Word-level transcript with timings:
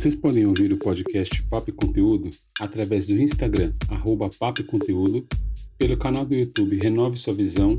Vocês 0.00 0.14
podem 0.14 0.46
ouvir 0.46 0.72
o 0.72 0.78
podcast 0.78 1.42
Papo 1.42 1.68
e 1.68 1.74
Conteúdo 1.74 2.30
através 2.58 3.06
do 3.06 3.20
Instagram, 3.20 3.74
arroba 3.86 4.30
Papo 4.30 4.62
e 4.62 4.64
Conteúdo, 4.64 5.28
pelo 5.76 5.94
canal 5.98 6.24
do 6.24 6.34
YouTube 6.34 6.78
Renove 6.78 7.18
Sua 7.18 7.34
Visão 7.34 7.78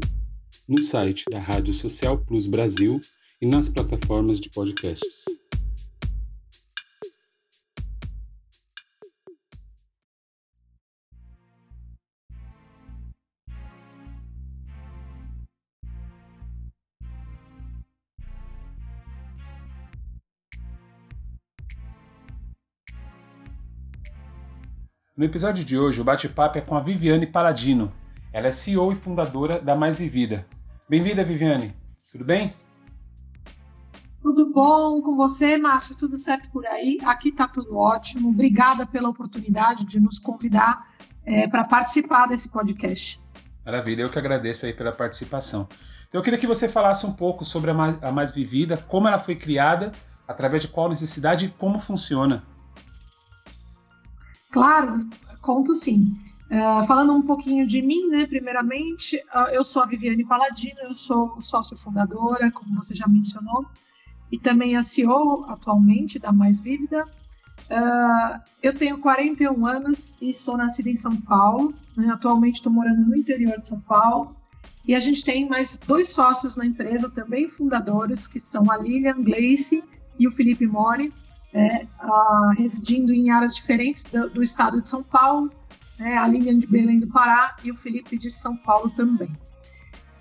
no 0.70 0.77
site 0.77 1.26
da 1.31 1.39
Rádio 1.39 1.73
Social 1.73 2.23
Plus 2.23 2.45
Brasil 2.45 3.02
e 3.41 3.48
nas 3.48 3.70
plataformas 3.70 4.39
de 4.39 4.52
podcasts. 4.52 5.41
No 25.22 25.26
episódio 25.26 25.64
de 25.64 25.77
hoje, 25.77 26.02
o 26.02 26.04
bate-papo 26.04 26.58
é 26.58 26.62
com 26.62 26.76
a 26.76 26.80
Viviane 26.80 27.27
Paladino. 27.27 27.94
Ela 28.34 28.48
é 28.48 28.52
CEO 28.52 28.91
e 28.91 28.96
fundadora 28.96 29.62
da 29.62 29.76
Mais 29.76 30.00
Vivida. 30.00 30.48
Bem-vinda, 30.90 31.24
Viviane. 31.24 31.76
Tudo 32.12 32.26
bem? 32.26 32.52
Tudo 34.20 34.52
bom 34.52 34.99
com 34.99 35.16
você, 35.16 35.60
Márcio? 35.60 35.96
Tudo 35.96 36.18
certo 36.18 36.49
por 36.49 36.66
aí? 36.66 36.98
Aqui 37.05 37.32
tá 37.32 37.48
tudo 37.48 37.77
ótimo. 37.77 38.30
Obrigada 38.30 38.88
pela 38.88 39.10
oportunidade 39.10 39.86
de 39.86 39.99
nos 39.99 40.18
convidar 40.18 40.88
é, 41.24 41.48
para 41.48 41.66
participar 41.66 42.26
desse 42.26 42.49
podcast. 42.49 43.22
Maravilha, 43.64 44.02
eu 44.02 44.10
que 44.10 44.18
agradeço 44.18 44.66
aí 44.66 44.74
pela 44.74 44.92
participação. 44.92 45.70
Eu 46.12 46.24
queria 46.24 46.40
que 46.40 46.48
você 46.48 46.68
falasse 46.68 47.05
um 47.05 47.14
pouco 47.14 47.46
sobre 47.46 47.70
a 47.70 47.76
Mais, 47.76 48.04
a 48.04 48.12
Mais 48.12 48.32
Vivida, 48.32 48.76
como 48.76 49.08
ela 49.08 49.20
foi 49.20 49.36
criada, 49.36 49.92
através 50.27 50.64
de 50.64 50.70
qual 50.70 50.90
necessidade 50.90 51.46
e 51.46 51.49
como 51.49 51.77
funciona. 51.77 52.44
Claro, 54.52 54.94
conto 55.41 55.74
sim. 55.74 56.13
Uh, 56.52 56.85
falando 56.85 57.13
um 57.13 57.21
pouquinho 57.21 57.66
de 57.66 57.82
mim, 57.82 58.10
né, 58.10 58.27
primeiramente, 58.27 59.16
uh, 59.34 59.49
eu 59.54 59.63
sou 59.63 59.82
a 59.82 59.85
Viviane 59.85 60.26
Paladino, 60.26 60.82
eu 60.82 60.93
sou 60.93 61.40
sócio 61.40 61.77
fundadora, 61.77 62.52
como 62.52 62.76
você 62.76 62.93
já 62.93 63.08
mencionou, 63.08 63.66
e 64.30 64.38
também 64.38 64.75
a 64.75 64.84
CEO 64.84 65.46
atualmente 65.47 66.19
da 66.19 66.34
Mais 66.34 66.59
Vívida. 66.59 67.06
Uh, 67.69 68.41
eu 68.62 68.78
tenho 68.78 68.97
41 68.97 69.66
anos 69.66 70.18
e 70.22 70.34
sou 70.34 70.58
nascida 70.58 70.90
em 70.90 70.97
São 70.97 71.16
Paulo. 71.16 71.74
Né, 71.96 72.09
atualmente 72.09 72.56
estou 72.56 72.72
morando 72.72 73.06
no 73.06 73.16
interior 73.16 73.58
de 73.58 73.68
São 73.68 73.80
Paulo. 73.80 74.36
E 74.86 74.94
a 74.94 75.00
gente 75.00 75.24
tem 75.24 75.47
mais 75.47 75.78
dois 75.78 76.09
sócios 76.09 76.58
na 76.58 76.66
empresa, 76.66 77.09
também 77.09 77.48
fundadores, 77.48 78.28
que 78.28 78.40
são 78.40 78.70
a 78.70 78.75
Lilian 78.75 79.22
Gleice 79.24 79.81
e 80.20 80.28
o 80.28 80.31
Felipe 80.31 80.68
Mori, 80.68 81.14
é, 81.53 81.85
residindo 82.57 83.13
em 83.13 83.29
áreas 83.29 83.56
diferentes 83.56 84.03
do, 84.06 84.29
do 84.29 84.44
estado 84.44 84.81
de 84.81 84.88
São 84.88 85.03
Paulo 85.03 85.51
né, 86.01 86.17
a 86.17 86.28
Lilian 86.28 86.57
de 86.57 86.66
Belém 86.66 87.00
do 87.00 87.07
Pará 87.07 87.56
e 87.63 87.69
o 87.69 87.75
Felipe 87.75 88.17
de 88.17 88.31
São 88.31 88.57
Paulo 88.57 88.89
também. 88.89 89.29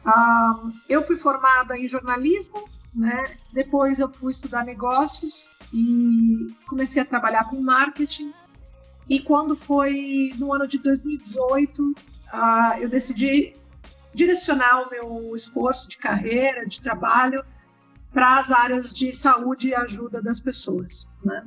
Ah, 0.05 0.63
eu 0.87 1.03
fui 1.03 1.17
formada 1.17 1.77
em 1.77 1.89
jornalismo, 1.89 2.69
né, 2.95 3.35
depois 3.53 3.99
eu 3.99 4.09
fui 4.11 4.31
estudar 4.31 4.63
negócios 4.65 5.49
e 5.73 6.55
comecei 6.69 7.01
a 7.01 7.05
trabalhar 7.05 7.49
com 7.49 7.63
marketing. 7.63 8.33
E 9.09 9.21
quando 9.21 9.57
foi 9.57 10.35
no 10.37 10.53
ano 10.53 10.69
de 10.69 10.79
2018, 10.79 11.95
ah, 12.31 12.77
eu 12.79 12.89
decidi 12.89 13.57
direcionar 14.13 14.83
o 14.83 14.91
meu 14.91 15.35
esforço 15.35 15.89
de 15.89 15.97
carreira, 15.97 16.67
de 16.67 16.79
trabalho, 16.81 17.43
para 18.13 18.39
as 18.39 18.51
áreas 18.51 18.93
de 18.93 19.13
saúde 19.13 19.69
e 19.69 19.75
ajuda 19.75 20.21
das 20.21 20.41
pessoas. 20.41 21.09
Né? 21.25 21.47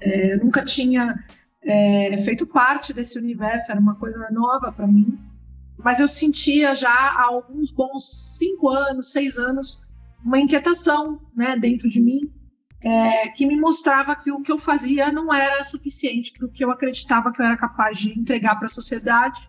É, 0.00 0.36
nunca 0.36 0.64
tinha 0.64 1.24
é, 1.62 2.16
feito 2.24 2.46
parte 2.46 2.92
desse 2.92 3.18
universo, 3.18 3.70
era 3.70 3.80
uma 3.80 3.96
coisa 3.96 4.30
nova 4.30 4.70
para 4.72 4.86
mim. 4.86 5.18
Mas 5.78 6.00
eu 6.00 6.08
sentia 6.08 6.74
já 6.74 6.90
há 6.90 7.24
alguns 7.24 7.70
bons 7.70 8.36
cinco 8.38 8.70
anos, 8.70 9.12
seis 9.12 9.36
anos, 9.36 9.86
uma 10.24 10.38
inquietação 10.38 11.20
né, 11.34 11.56
dentro 11.56 11.88
de 11.88 12.00
mim 12.00 12.32
é, 12.86 13.28
que 13.28 13.46
me 13.46 13.56
mostrava 13.56 14.14
que 14.14 14.30
o 14.30 14.40
que 14.42 14.52
eu 14.52 14.58
fazia 14.58 15.10
não 15.10 15.32
era 15.32 15.62
suficiente 15.64 16.32
para 16.32 16.46
o 16.46 16.50
que 16.50 16.64
eu 16.64 16.70
acreditava 16.70 17.32
que 17.32 17.40
eu 17.40 17.46
era 17.46 17.56
capaz 17.56 17.98
de 17.98 18.16
entregar 18.18 18.56
para 18.56 18.66
a 18.66 18.70
sociedade. 18.70 19.48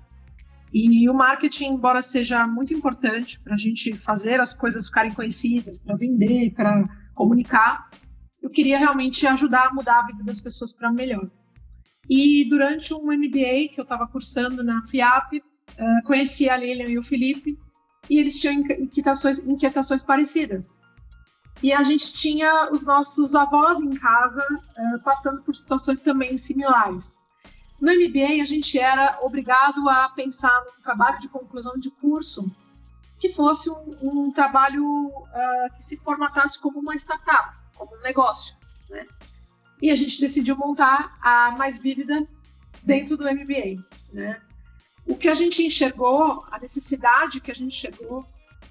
E 0.73 1.09
o 1.09 1.13
marketing, 1.13 1.73
embora 1.73 2.01
seja 2.01 2.45
muito 2.45 2.73
importante 2.73 3.39
para 3.39 3.53
a 3.53 3.57
gente 3.57 3.95
fazer 3.95 4.39
as 4.39 4.53
coisas 4.53 4.87
ficarem 4.87 5.13
conhecidas, 5.13 5.79
para 5.79 5.95
vender, 5.95 6.53
para 6.53 6.87
comunicar, 7.15 7.89
eu 8.41 8.49
queria 8.49 8.77
realmente 8.77 9.25
ajudar 9.25 9.67
a 9.67 9.73
mudar 9.73 9.99
a 9.99 10.05
vida 10.05 10.23
das 10.23 10.39
pessoas 10.39 10.71
para 10.71 10.91
melhor. 10.91 11.29
E 12.09 12.47
durante 12.47 12.93
um 12.93 13.05
MBA 13.05 13.69
que 13.73 13.75
eu 13.77 13.83
estava 13.83 14.07
cursando 14.07 14.63
na 14.63 14.85
FIAP, 14.85 15.37
uh, 15.37 16.03
conheci 16.05 16.49
a 16.49 16.55
Lilian 16.55 16.87
e 16.87 16.97
o 16.97 17.03
Felipe, 17.03 17.57
e 18.09 18.19
eles 18.19 18.39
tinham 18.39 18.53
inquietações, 18.53 19.39
inquietações 19.39 20.03
parecidas. 20.03 20.81
E 21.61 21.73
a 21.73 21.83
gente 21.83 22.13
tinha 22.13 22.69
os 22.71 22.85
nossos 22.85 23.35
avós 23.35 23.81
em 23.81 23.95
casa 23.95 24.41
uh, 24.41 25.03
passando 25.03 25.41
por 25.41 25.55
situações 25.55 25.99
também 25.99 26.37
similares. 26.37 27.16
No 27.79 27.91
MBA, 27.91 28.41
a 28.41 28.45
gente 28.45 28.77
era 28.79 29.19
obrigado 29.21 29.87
a 29.89 30.09
pensar 30.09 30.63
num 30.65 30.81
trabalho 30.81 31.19
de 31.19 31.29
conclusão 31.29 31.75
de 31.77 31.91
curso 31.91 32.49
que 33.19 33.29
fosse 33.29 33.69
um, 33.69 33.97
um 34.01 34.31
trabalho 34.31 34.83
uh, 34.83 35.75
que 35.75 35.83
se 35.83 35.97
formatasse 35.97 36.59
como 36.59 36.79
uma 36.79 36.95
startup, 36.95 37.55
como 37.75 37.95
um 37.95 38.01
negócio. 38.01 38.55
Né? 38.89 39.05
e 39.81 39.91
a 39.91 39.95
gente 39.95 40.19
decidiu 40.19 40.55
montar 40.55 41.17
a 41.21 41.51
Mais 41.51 41.77
Vívida 41.77 42.27
dentro 42.83 43.17
do 43.17 43.25
MBA. 43.25 43.83
Né? 44.11 44.39
O 45.05 45.15
que 45.15 45.29
a 45.29 45.35
gente 45.35 45.63
enxergou, 45.63 46.43
a 46.51 46.59
necessidade 46.59 47.39
que 47.39 47.51
a 47.51 47.55
gente 47.55 47.75
chegou, 47.75 48.25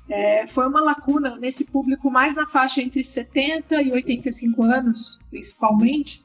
é, 0.09 0.47
foi 0.47 0.67
uma 0.67 0.81
lacuna 0.81 1.37
nesse 1.37 1.65
público 1.65 2.11
mais 2.11 2.35
na 2.35 2.47
faixa 2.47 2.81
entre 2.81 3.03
70 3.03 3.83
e 3.83 3.93
85 3.93 4.63
anos, 4.63 5.19
principalmente, 5.31 6.25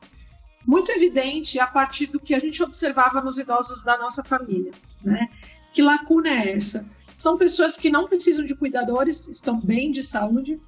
muito 0.65 0.91
evidente 0.91 1.59
a 1.59 1.67
partir 1.67 2.07
do 2.07 2.19
que 2.19 2.33
a 2.33 2.39
gente 2.39 2.61
observava 2.61 3.21
nos 3.21 3.37
idosos 3.37 3.83
da 3.83 3.97
nossa 3.97 4.23
família. 4.23 4.71
Né? 5.03 5.29
Que 5.73 5.81
lacuna 5.81 6.29
é 6.29 6.53
essa? 6.53 6.85
São 7.15 7.37
pessoas 7.37 7.77
que 7.77 7.89
não 7.89 8.07
precisam 8.07 8.45
de 8.45 8.55
cuidadores, 8.55 9.27
estão 9.27 9.59
bem 9.59 9.91
de 9.91 10.03
saúde, 10.03 10.59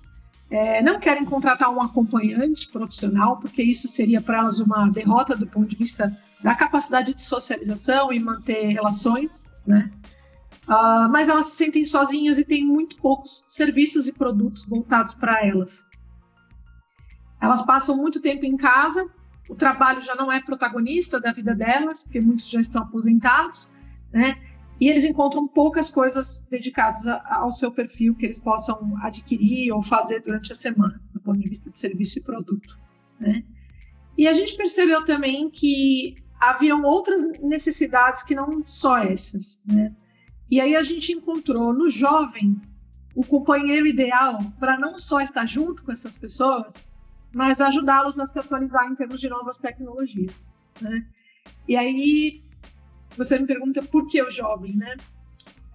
é, 0.49 0.81
não 0.81 0.99
querem 0.99 1.25
contratar 1.25 1.69
um 1.69 1.81
acompanhante 1.81 2.69
profissional, 2.69 3.39
porque 3.39 3.63
isso 3.63 3.87
seria 3.87 4.21
para 4.21 4.37
elas 4.37 4.59
uma 4.59 4.87
derrota 4.89 5.35
do 5.35 5.47
ponto 5.47 5.67
de 5.67 5.75
vista 5.75 6.15
da 6.43 6.53
capacidade 6.53 7.13
de 7.13 7.23
socialização 7.23 8.13
e 8.13 8.19
manter 8.19 8.67
relações, 8.67 9.47
né? 9.65 9.91
Uh, 10.67 11.09
mas 11.09 11.27
elas 11.27 11.47
se 11.47 11.55
sentem 11.55 11.83
sozinhas 11.85 12.37
e 12.37 12.45
têm 12.45 12.65
muito 12.65 12.95
poucos 12.97 13.43
serviços 13.47 14.07
e 14.07 14.13
produtos 14.13 14.63
voltados 14.65 15.13
para 15.13 15.45
elas. 15.45 15.85
Elas 17.41 17.61
passam 17.61 17.97
muito 17.97 18.21
tempo 18.21 18.45
em 18.45 18.55
casa, 18.55 19.05
o 19.49 19.55
trabalho 19.55 20.01
já 20.01 20.15
não 20.15 20.31
é 20.31 20.41
protagonista 20.41 21.19
da 21.19 21.31
vida 21.31 21.53
delas, 21.53 22.03
porque 22.03 22.21
muitos 22.21 22.49
já 22.49 22.61
estão 22.61 22.83
aposentados, 22.83 23.69
né? 24.11 24.37
e 24.79 24.89
eles 24.89 25.05
encontram 25.05 25.47
poucas 25.47 25.89
coisas 25.89 26.45
dedicadas 26.49 27.05
ao 27.07 27.51
seu 27.51 27.71
perfil 27.71 28.15
que 28.15 28.25
eles 28.25 28.39
possam 28.39 28.97
adquirir 29.01 29.71
ou 29.71 29.81
fazer 29.81 30.21
durante 30.21 30.51
a 30.51 30.55
semana, 30.55 31.01
do 31.13 31.19
ponto 31.19 31.39
de 31.39 31.49
vista 31.49 31.69
de 31.69 31.77
serviço 31.77 32.19
e 32.19 32.21
produto. 32.21 32.79
Né? 33.19 33.43
E 34.17 34.27
a 34.27 34.33
gente 34.33 34.55
percebeu 34.55 35.03
também 35.03 35.49
que 35.49 36.15
haviam 36.39 36.83
outras 36.83 37.23
necessidades 37.39 38.23
que 38.23 38.35
não 38.35 38.65
só 38.65 38.97
essas. 38.97 39.61
Né? 39.65 39.95
E 40.49 40.59
aí 40.59 40.75
a 40.75 40.83
gente 40.83 41.11
encontrou 41.13 41.73
no 41.73 41.87
jovem 41.87 42.59
o 43.15 43.23
companheiro 43.23 43.85
ideal 43.85 44.39
para 44.59 44.77
não 44.77 44.97
só 44.97 45.21
estar 45.21 45.45
junto 45.45 45.83
com 45.83 45.91
essas 45.91 46.17
pessoas, 46.17 46.75
mas 47.33 47.59
ajudá-los 47.59 48.19
a 48.19 48.27
se 48.27 48.39
atualizar 48.39 48.85
em 48.85 48.95
termos 48.95 49.19
de 49.19 49.27
novas 49.27 49.57
tecnologias. 49.57 50.53
Né? 50.79 51.05
E 51.67 51.75
aí 51.75 52.41
você 53.17 53.37
me 53.37 53.47
pergunta 53.47 53.81
por 53.81 54.07
que 54.07 54.21
o 54.21 54.29
jovem, 54.29 54.75
né? 54.75 54.95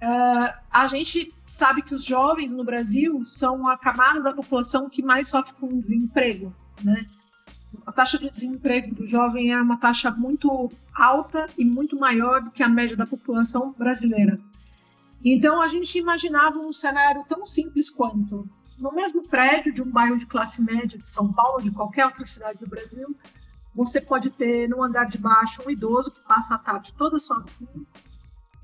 Uh, 0.01 0.57
a 0.71 0.87
gente 0.87 1.33
sabe 1.45 1.83
que 1.83 1.93
os 1.93 2.05
jovens 2.05 2.55
no 2.55 2.63
Brasil 2.63 3.25
são 3.25 3.67
a 3.67 3.77
camada 3.77 4.23
da 4.23 4.33
população 4.33 4.89
que 4.89 5.03
mais 5.03 5.27
sofre 5.27 5.55
com 5.55 5.77
desemprego, 5.77 6.55
né? 6.83 7.05
A 7.85 7.91
taxa 7.91 8.17
de 8.17 8.31
desemprego 8.31 8.95
do 8.95 9.07
jovem 9.07 9.53
é 9.53 9.61
uma 9.61 9.77
taxa 9.77 10.11
muito 10.11 10.71
alta 10.95 11.49
e 11.59 11.65
muito 11.65 11.99
maior 11.99 12.41
do 12.41 12.51
que 12.51 12.63
a 12.63 12.69
média 12.69 12.97
da 12.97 13.07
população 13.07 13.75
brasileira. 13.77 14.39
Então 15.25 15.61
a 15.61 15.67
gente 15.67 15.99
imaginava 15.99 16.59
um 16.59 16.73
cenário 16.73 17.25
tão 17.29 17.45
simples 17.45 17.91
quanto 17.91 18.49
no 18.79 18.93
mesmo 18.93 19.27
prédio 19.29 19.73
de 19.73 19.83
um 19.83 19.91
bairro 19.91 20.19
de 20.19 20.27
classe 20.27 20.63
média 20.63 20.99
de 20.99 21.09
São 21.09 21.33
Paulo, 21.33 21.63
de 21.63 21.71
qualquer 21.71 22.07
outra 22.07 22.25
cidade 22.25 22.59
do 22.59 22.67
Brasil, 22.67 23.17
você 23.75 24.01
pode 24.01 24.31
ter 24.31 24.69
no 24.69 24.83
andar 24.83 25.05
de 25.05 25.19
baixo 25.19 25.63
um 25.67 25.71
idoso 25.71 26.11
que 26.11 26.21
passa 26.21 26.55
a 26.55 26.59
tarde 26.59 26.93
toda 26.97 27.19
sozinho 27.19 27.87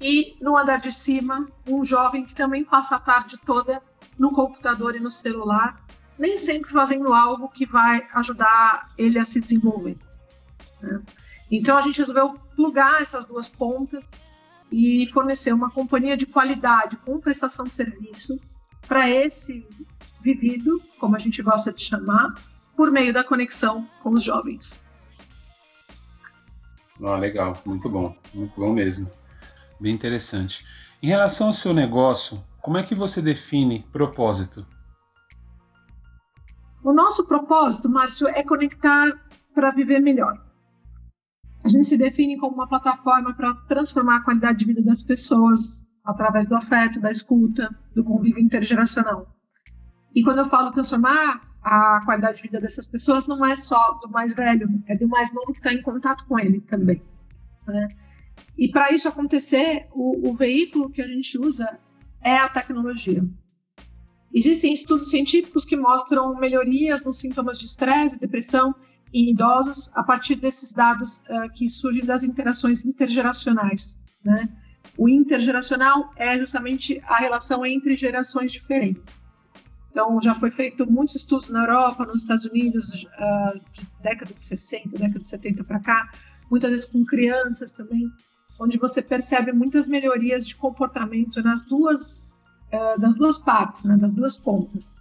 e 0.00 0.36
no 0.40 0.56
andar 0.56 0.80
de 0.80 0.92
cima 0.92 1.48
um 1.66 1.84
jovem 1.84 2.24
que 2.24 2.34
também 2.34 2.64
passa 2.64 2.96
a 2.96 2.98
tarde 2.98 3.38
toda 3.38 3.82
no 4.18 4.32
computador 4.32 4.94
e 4.94 5.00
no 5.00 5.10
celular, 5.10 5.84
nem 6.18 6.38
sempre 6.38 6.70
fazendo 6.70 7.12
algo 7.12 7.48
que 7.48 7.66
vai 7.66 8.06
ajudar 8.14 8.92
ele 8.96 9.18
a 9.18 9.24
se 9.24 9.40
desenvolver. 9.40 9.98
Né? 10.80 11.02
Então 11.50 11.76
a 11.76 11.80
gente 11.80 11.98
resolveu 11.98 12.34
plugar 12.54 13.02
essas 13.02 13.26
duas 13.26 13.48
pontas 13.48 14.08
e 14.70 15.08
fornecer 15.12 15.52
uma 15.52 15.70
companhia 15.70 16.16
de 16.16 16.26
qualidade 16.26 16.96
com 16.98 17.20
prestação 17.20 17.66
de 17.66 17.74
serviço 17.74 18.38
para 18.86 19.08
esse 19.08 19.66
vivido, 20.24 20.82
como 20.98 21.14
a 21.14 21.18
gente 21.18 21.42
gosta 21.42 21.70
de 21.70 21.82
chamar, 21.82 22.34
por 22.74 22.90
meio 22.90 23.12
da 23.12 23.22
conexão 23.22 23.88
com 24.02 24.10
os 24.10 24.24
jovens. 24.24 24.82
Ah, 27.02 27.16
legal, 27.16 27.60
muito 27.66 27.88
bom, 27.90 28.16
muito 28.32 28.58
bom 28.58 28.72
mesmo. 28.72 29.10
Bem 29.78 29.94
interessante. 29.94 30.64
Em 31.02 31.08
relação 31.08 31.48
ao 31.48 31.52
seu 31.52 31.74
negócio, 31.74 32.42
como 32.62 32.78
é 32.78 32.82
que 32.82 32.94
você 32.94 33.20
define 33.20 33.86
propósito? 33.92 34.66
O 36.82 36.92
nosso 36.92 37.26
propósito, 37.26 37.88
Márcio, 37.88 38.26
é 38.28 38.42
conectar 38.42 39.12
para 39.54 39.70
viver 39.70 40.00
melhor. 40.00 40.42
A 41.62 41.68
gente 41.68 41.86
se 41.86 41.98
define 41.98 42.38
como 42.38 42.54
uma 42.54 42.68
plataforma 42.68 43.34
para 43.34 43.54
transformar 43.66 44.16
a 44.16 44.20
qualidade 44.20 44.58
de 44.58 44.66
vida 44.66 44.82
das 44.82 45.02
pessoas 45.02 45.86
através 46.04 46.46
do 46.46 46.56
afeto, 46.56 47.00
da 47.00 47.10
escuta, 47.10 47.74
do 47.94 48.04
convívio 48.04 48.42
intergeracional. 48.42 49.33
E 50.14 50.22
quando 50.22 50.38
eu 50.38 50.44
falo 50.44 50.70
transformar 50.70 51.42
a 51.62 52.00
qualidade 52.04 52.36
de 52.36 52.42
vida 52.42 52.60
dessas 52.60 52.86
pessoas, 52.86 53.26
não 53.26 53.44
é 53.44 53.56
só 53.56 53.98
do 54.02 54.08
mais 54.08 54.34
velho, 54.34 54.68
é 54.86 54.96
do 54.96 55.08
mais 55.08 55.32
novo 55.32 55.52
que 55.52 55.58
está 55.58 55.72
em 55.72 55.82
contato 55.82 56.26
com 56.26 56.38
ele 56.38 56.60
também. 56.60 57.02
Né? 57.66 57.88
E 58.56 58.68
para 58.68 58.92
isso 58.92 59.08
acontecer, 59.08 59.88
o, 59.92 60.30
o 60.30 60.34
veículo 60.34 60.90
que 60.90 61.00
a 61.00 61.08
gente 61.08 61.38
usa 61.38 61.78
é 62.22 62.36
a 62.36 62.48
tecnologia. 62.48 63.24
Existem 64.32 64.72
estudos 64.72 65.10
científicos 65.10 65.64
que 65.64 65.76
mostram 65.76 66.34
melhorias 66.36 67.02
nos 67.02 67.20
sintomas 67.20 67.58
de 67.58 67.66
estresse 67.66 68.16
e 68.16 68.20
depressão 68.20 68.74
em 69.12 69.30
idosos 69.30 69.90
a 69.94 70.02
partir 70.02 70.34
desses 70.34 70.72
dados 70.72 71.20
uh, 71.20 71.48
que 71.52 71.68
surgem 71.68 72.04
das 72.04 72.24
interações 72.24 72.84
intergeracionais. 72.84 74.02
Né? 74.24 74.48
O 74.98 75.08
intergeracional 75.08 76.10
é 76.16 76.36
justamente 76.36 77.00
a 77.06 77.16
relação 77.16 77.64
entre 77.64 77.94
gerações 77.94 78.50
diferentes. 78.52 79.22
Então, 79.94 80.20
já 80.20 80.34
foi 80.34 80.50
feito 80.50 80.90
muitos 80.90 81.14
estudos 81.14 81.50
na 81.50 81.60
Europa, 81.60 82.04
nos 82.04 82.22
Estados 82.22 82.44
Unidos, 82.44 83.04
uh, 83.04 83.60
de 83.70 83.88
década 84.02 84.34
de 84.34 84.44
60, 84.44 84.98
década 84.98 85.20
de 85.20 85.26
70 85.28 85.62
para 85.62 85.78
cá, 85.78 86.10
muitas 86.50 86.72
vezes 86.72 86.84
com 86.84 87.04
crianças 87.04 87.70
também, 87.70 88.10
onde 88.58 88.76
você 88.76 89.00
percebe 89.00 89.52
muitas 89.52 89.86
melhorias 89.86 90.44
de 90.44 90.56
comportamento 90.56 91.40
nas 91.44 91.62
duas, 91.62 92.28
uh, 92.72 93.00
das 93.00 93.14
duas 93.14 93.38
partes, 93.38 93.84
né, 93.84 93.96
das 93.96 94.10
duas 94.10 94.36
pontas. 94.36 94.96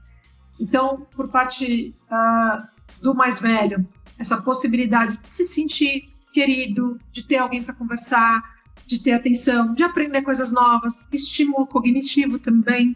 Então, 0.59 1.07
por 1.15 1.27
parte 1.27 1.95
uh, 2.11 2.63
do 3.01 3.15
mais 3.15 3.39
velho, 3.39 3.83
essa 4.19 4.39
possibilidade 4.43 5.17
de 5.17 5.27
se 5.27 5.43
sentir 5.43 6.13
querido, 6.31 6.99
de 7.11 7.23
ter 7.23 7.37
alguém 7.37 7.63
para 7.63 7.73
conversar, 7.73 8.43
de 8.85 8.99
ter 8.99 9.13
atenção, 9.13 9.73
de 9.73 9.83
aprender 9.83 10.21
coisas 10.21 10.51
novas, 10.51 11.03
estímulo 11.11 11.65
cognitivo 11.65 12.37
também. 12.37 12.95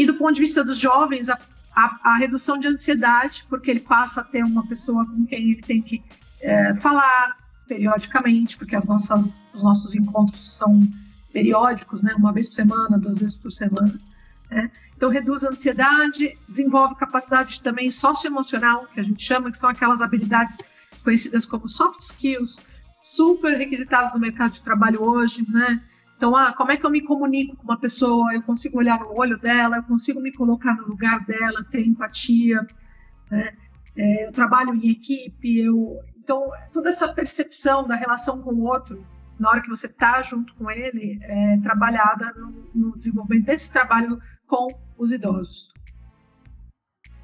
E 0.00 0.06
do 0.06 0.14
ponto 0.14 0.32
de 0.32 0.40
vista 0.40 0.64
dos 0.64 0.78
jovens, 0.78 1.28
a, 1.28 1.38
a, 1.76 2.00
a 2.04 2.16
redução 2.16 2.58
de 2.58 2.66
ansiedade, 2.66 3.44
porque 3.50 3.70
ele 3.70 3.80
passa 3.80 4.22
a 4.22 4.24
ter 4.24 4.42
uma 4.42 4.66
pessoa 4.66 5.04
com 5.04 5.26
quem 5.26 5.50
ele 5.50 5.60
tem 5.60 5.82
que 5.82 6.02
é, 6.40 6.72
falar, 6.72 7.36
periodicamente, 7.68 8.56
porque 8.56 8.74
as 8.74 8.88
nossas, 8.88 9.44
os 9.52 9.62
nossos 9.62 9.94
encontros 9.94 10.56
são 10.56 10.88
periódicos, 11.34 12.02
né? 12.02 12.14
Uma 12.14 12.32
vez 12.32 12.48
por 12.48 12.54
semana, 12.54 12.98
duas 12.98 13.18
vezes 13.18 13.36
por 13.36 13.52
semana. 13.52 14.00
Né? 14.50 14.70
Então, 14.96 15.10
reduz 15.10 15.44
a 15.44 15.50
ansiedade, 15.50 16.34
desenvolve 16.48 16.94
capacidade 16.94 17.60
também 17.60 17.90
socioemocional, 17.90 18.86
que 18.86 19.00
a 19.00 19.02
gente 19.02 19.22
chama, 19.22 19.50
que 19.50 19.58
são 19.58 19.68
aquelas 19.68 20.00
habilidades 20.00 20.56
conhecidas 21.04 21.44
como 21.44 21.68
soft 21.68 22.00
skills, 22.00 22.62
super 22.96 23.54
requisitadas 23.58 24.14
no 24.14 24.20
mercado 24.20 24.52
de 24.52 24.62
trabalho 24.62 25.02
hoje, 25.02 25.44
né? 25.46 25.78
Então, 26.20 26.36
ah, 26.36 26.52
como 26.52 26.70
é 26.70 26.76
que 26.76 26.84
eu 26.84 26.90
me 26.90 27.00
comunico 27.00 27.56
com 27.56 27.62
uma 27.62 27.80
pessoa? 27.80 28.34
Eu 28.34 28.42
consigo 28.42 28.76
olhar 28.76 29.00
no 29.00 29.18
olho 29.18 29.38
dela, 29.38 29.78
eu 29.78 29.82
consigo 29.84 30.20
me 30.20 30.30
colocar 30.30 30.74
no 30.74 30.86
lugar 30.86 31.24
dela, 31.24 31.64
ter 31.70 31.80
empatia, 31.80 32.60
né? 33.30 33.56
É, 33.96 34.26
eu 34.26 34.30
trabalho 34.30 34.74
em 34.74 34.90
equipe, 34.90 35.60
eu, 35.60 35.98
então, 36.18 36.50
toda 36.70 36.90
essa 36.90 37.10
percepção 37.10 37.88
da 37.88 37.94
relação 37.94 38.42
com 38.42 38.52
o 38.52 38.64
outro, 38.64 39.02
na 39.38 39.48
hora 39.48 39.62
que 39.62 39.70
você 39.70 39.86
está 39.86 40.20
junto 40.20 40.54
com 40.56 40.70
ele, 40.70 41.18
é 41.22 41.56
trabalhada 41.60 42.34
no, 42.34 42.52
no 42.74 42.98
desenvolvimento 42.98 43.46
desse 43.46 43.72
trabalho 43.72 44.20
com 44.46 44.68
os 44.98 45.12
idosos. 45.12 45.72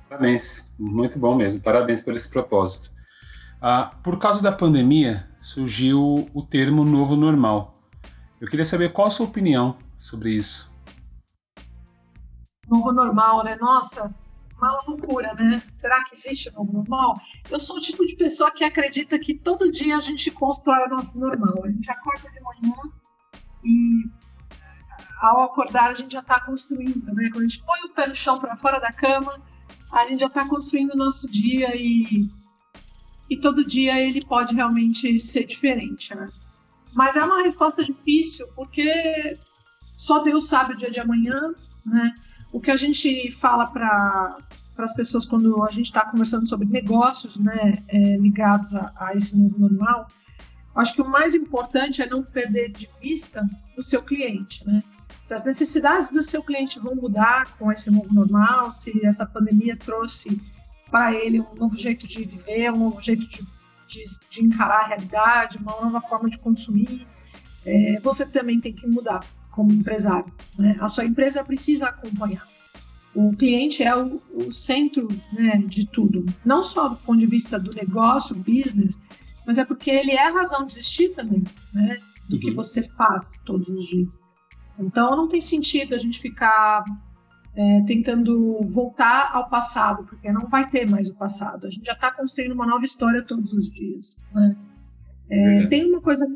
Parabéns, 0.09 0.75
muito 0.79 1.21
bom 1.21 1.37
mesmo. 1.37 1.61
Parabéns 1.61 2.03
por 2.03 2.15
esse 2.15 2.31
propósito. 2.31 2.95
Ah, 3.61 3.95
por 4.03 4.19
causa 4.19 4.43
da 4.43 4.53
pandemia, 4.53 5.29
surgiu 5.39 6.31
o 6.33 6.43
termo 6.43 6.83
novo 6.83 7.15
normal. 7.15 7.76
Eu 8.41 8.49
queria 8.49 8.65
saber 8.65 8.93
qual 8.93 9.09
a 9.09 9.11
sua 9.11 9.27
opinião 9.27 9.79
sobre 9.97 10.31
isso. 10.31 10.75
Novo 12.69 12.93
normal, 12.93 13.43
né? 13.45 13.57
Nossa, 13.57 14.15
uma 14.59 14.83
loucura, 14.87 15.33
né? 15.35 15.63
Será 15.79 16.05
que 16.05 16.15
existe 16.15 16.51
novo 16.53 16.73
normal? 16.73 17.19
Eu 17.51 17.59
sou 17.61 17.77
o 17.77 17.81
tipo 17.81 18.05
de 18.07 18.15
pessoa 18.17 18.51
que 18.51 18.65
acredita 18.65 19.19
que 19.19 19.35
todo 19.35 19.71
dia 19.71 19.97
a 19.97 20.01
gente 20.01 20.31
constrói 20.31 20.87
o 20.87 20.91
nosso 20.91 21.19
normal. 21.19 21.65
A 21.65 21.71
gente 21.71 21.91
acorda 21.91 22.31
de 22.31 22.41
manhã 22.41 22.77
e 23.65 24.11
ao 25.21 25.45
acordar 25.45 25.91
a 25.91 25.95
gente 25.95 26.13
já 26.13 26.21
está 26.21 26.39
construindo, 26.41 27.15
né? 27.15 27.31
Quando 27.31 27.45
a 27.45 27.49
gente 27.49 27.65
põe 27.65 27.81
o 27.85 27.95
pé 27.95 28.07
no 28.07 28.17
chão 28.17 28.39
para 28.39 28.57
fora 28.57 28.79
da 28.79 28.93
cama, 28.93 29.41
a 29.91 30.05
gente 30.05 30.21
já 30.21 30.27
está 30.27 30.47
construindo 30.47 30.93
o 30.93 30.97
nosso 30.97 31.31
dia 31.31 31.75
e 31.75 32.29
e 33.29 33.37
todo 33.37 33.67
dia 33.67 34.01
ele 34.01 34.25
pode 34.25 34.55
realmente 34.55 35.19
ser 35.19 35.45
diferente, 35.45 36.15
né? 36.15 36.29
Mas 36.97 37.15
é 37.15 37.23
uma 37.23 37.43
resposta 37.43 37.85
difícil 37.85 38.49
porque 38.57 39.39
só 39.95 40.23
Deus 40.23 40.49
sabe 40.49 40.73
o 40.73 40.77
dia 40.77 40.91
de 40.91 40.99
amanhã, 40.99 41.55
né? 41.85 42.15
O 42.51 42.59
que 42.59 42.71
a 42.71 42.77
gente 42.77 43.31
fala 43.31 43.67
para 43.67 44.39
as 44.79 44.95
pessoas 44.95 45.27
quando 45.27 45.63
a 45.63 45.71
gente 45.71 45.87
está 45.87 46.07
conversando 46.11 46.49
sobre 46.49 46.67
negócios 46.67 47.37
né, 47.37 47.83
é, 47.89 48.17
ligados 48.17 48.75
a, 48.75 48.93
a, 48.97 49.15
esse 49.15 49.37
novo 49.37 49.59
normal, 49.59 50.07
acho 50.75 50.95
que 50.95 51.03
o 51.03 51.09
mais 51.09 51.35
importante 51.35 52.01
é 52.01 52.09
não 52.09 52.23
perder 52.23 52.73
de 52.73 52.89
vista 52.99 53.47
o 53.77 53.83
seu 53.83 54.03
cliente. 54.03 54.67
Né? 54.67 54.83
Se 55.23 55.35
as 55.35 55.45
necessidades 55.45 56.09
do 56.11 56.23
seu 56.23 56.43
cliente 56.43 56.79
vão 56.79 56.95
mudar 56.95 57.59
com 57.59 57.71
esse 57.71 57.91
novo 57.91 58.13
normal, 58.15 58.73
se 58.73 59.05
essa 59.05 59.27
pandemia 59.27 59.77
trouxe 59.77 60.41
para 60.91 61.13
ele 61.13 61.41
um 61.41 61.55
novo 61.57 61.77
jeito 61.77 62.07
de 62.07 62.25
viver, 62.25 62.73
um 62.73 62.79
novo 62.79 63.03
jeito 63.03 63.27
de, 63.27 63.47
de, 63.87 64.05
de 64.31 64.45
encarar 64.45 64.85
a 64.85 64.87
realidade, 64.89 65.59
uma 65.59 65.81
nova 65.81 66.01
forma 66.01 66.29
de 66.29 66.39
consumir, 66.39 67.07
é, 67.65 67.99
você 68.01 68.27
também 68.27 68.61
tem 68.61 68.73
que 68.73 68.87
mudar 68.87 69.25
como 69.51 69.73
empresário. 69.73 70.33
Né? 70.59 70.77
A 70.81 70.89
sua 70.89 71.05
empresa 71.05 71.43
precisa 71.45 71.87
acompanhar. 71.87 72.47
O 73.15 73.35
cliente 73.35 73.83
é 73.83 73.97
o, 73.97 74.21
o 74.35 74.53
centro 74.53 75.09
né, 75.33 75.63
de 75.67 75.87
tudo, 75.87 76.27
não 76.45 76.63
só 76.63 76.89
do 76.89 76.97
ponto 76.97 77.19
de 77.19 77.27
vista 77.27 77.59
do 77.59 77.73
negócio, 77.73 78.37
business, 78.37 79.01
mas 79.47 79.59
é 79.59 79.65
porque 79.65 79.91
ele 79.91 80.13
é 80.13 80.27
a 80.27 80.33
razão 80.33 80.67
de 80.67 80.75
existir 80.75 81.13
também, 81.15 81.43
né, 81.73 81.99
do 82.29 82.35
uhum. 82.35 82.41
que 82.41 82.51
você 82.51 82.83
faz 82.83 83.39
todos 83.45 83.69
os 83.69 83.87
dias. 83.87 84.19
Então 84.79 85.17
não 85.17 85.29
tem 85.29 85.41
sentido 85.41 85.95
a 85.95 85.99
gente 85.99 86.21
ficar 86.21 86.85
é, 87.57 87.81
tentando 87.87 88.61
voltar 88.69 89.31
ao 89.33 89.49
passado, 89.49 90.05
porque 90.05 90.31
não 90.31 90.47
vai 90.49 90.69
ter 90.69 90.87
mais 90.87 91.09
o 91.09 91.17
passado. 91.17 91.67
A 91.67 91.71
gente 91.71 91.87
já 91.87 91.95
está 91.95 92.13
construindo 92.13 92.53
uma 92.53 92.67
nova 92.67 92.85
história 92.85 93.23
todos 93.23 93.53
os 93.53 93.71
dias. 93.71 94.17
Né? 94.35 94.57
É, 95.31 95.67
tem 95.67 95.87
uma 95.87 96.01
coisa, 96.01 96.27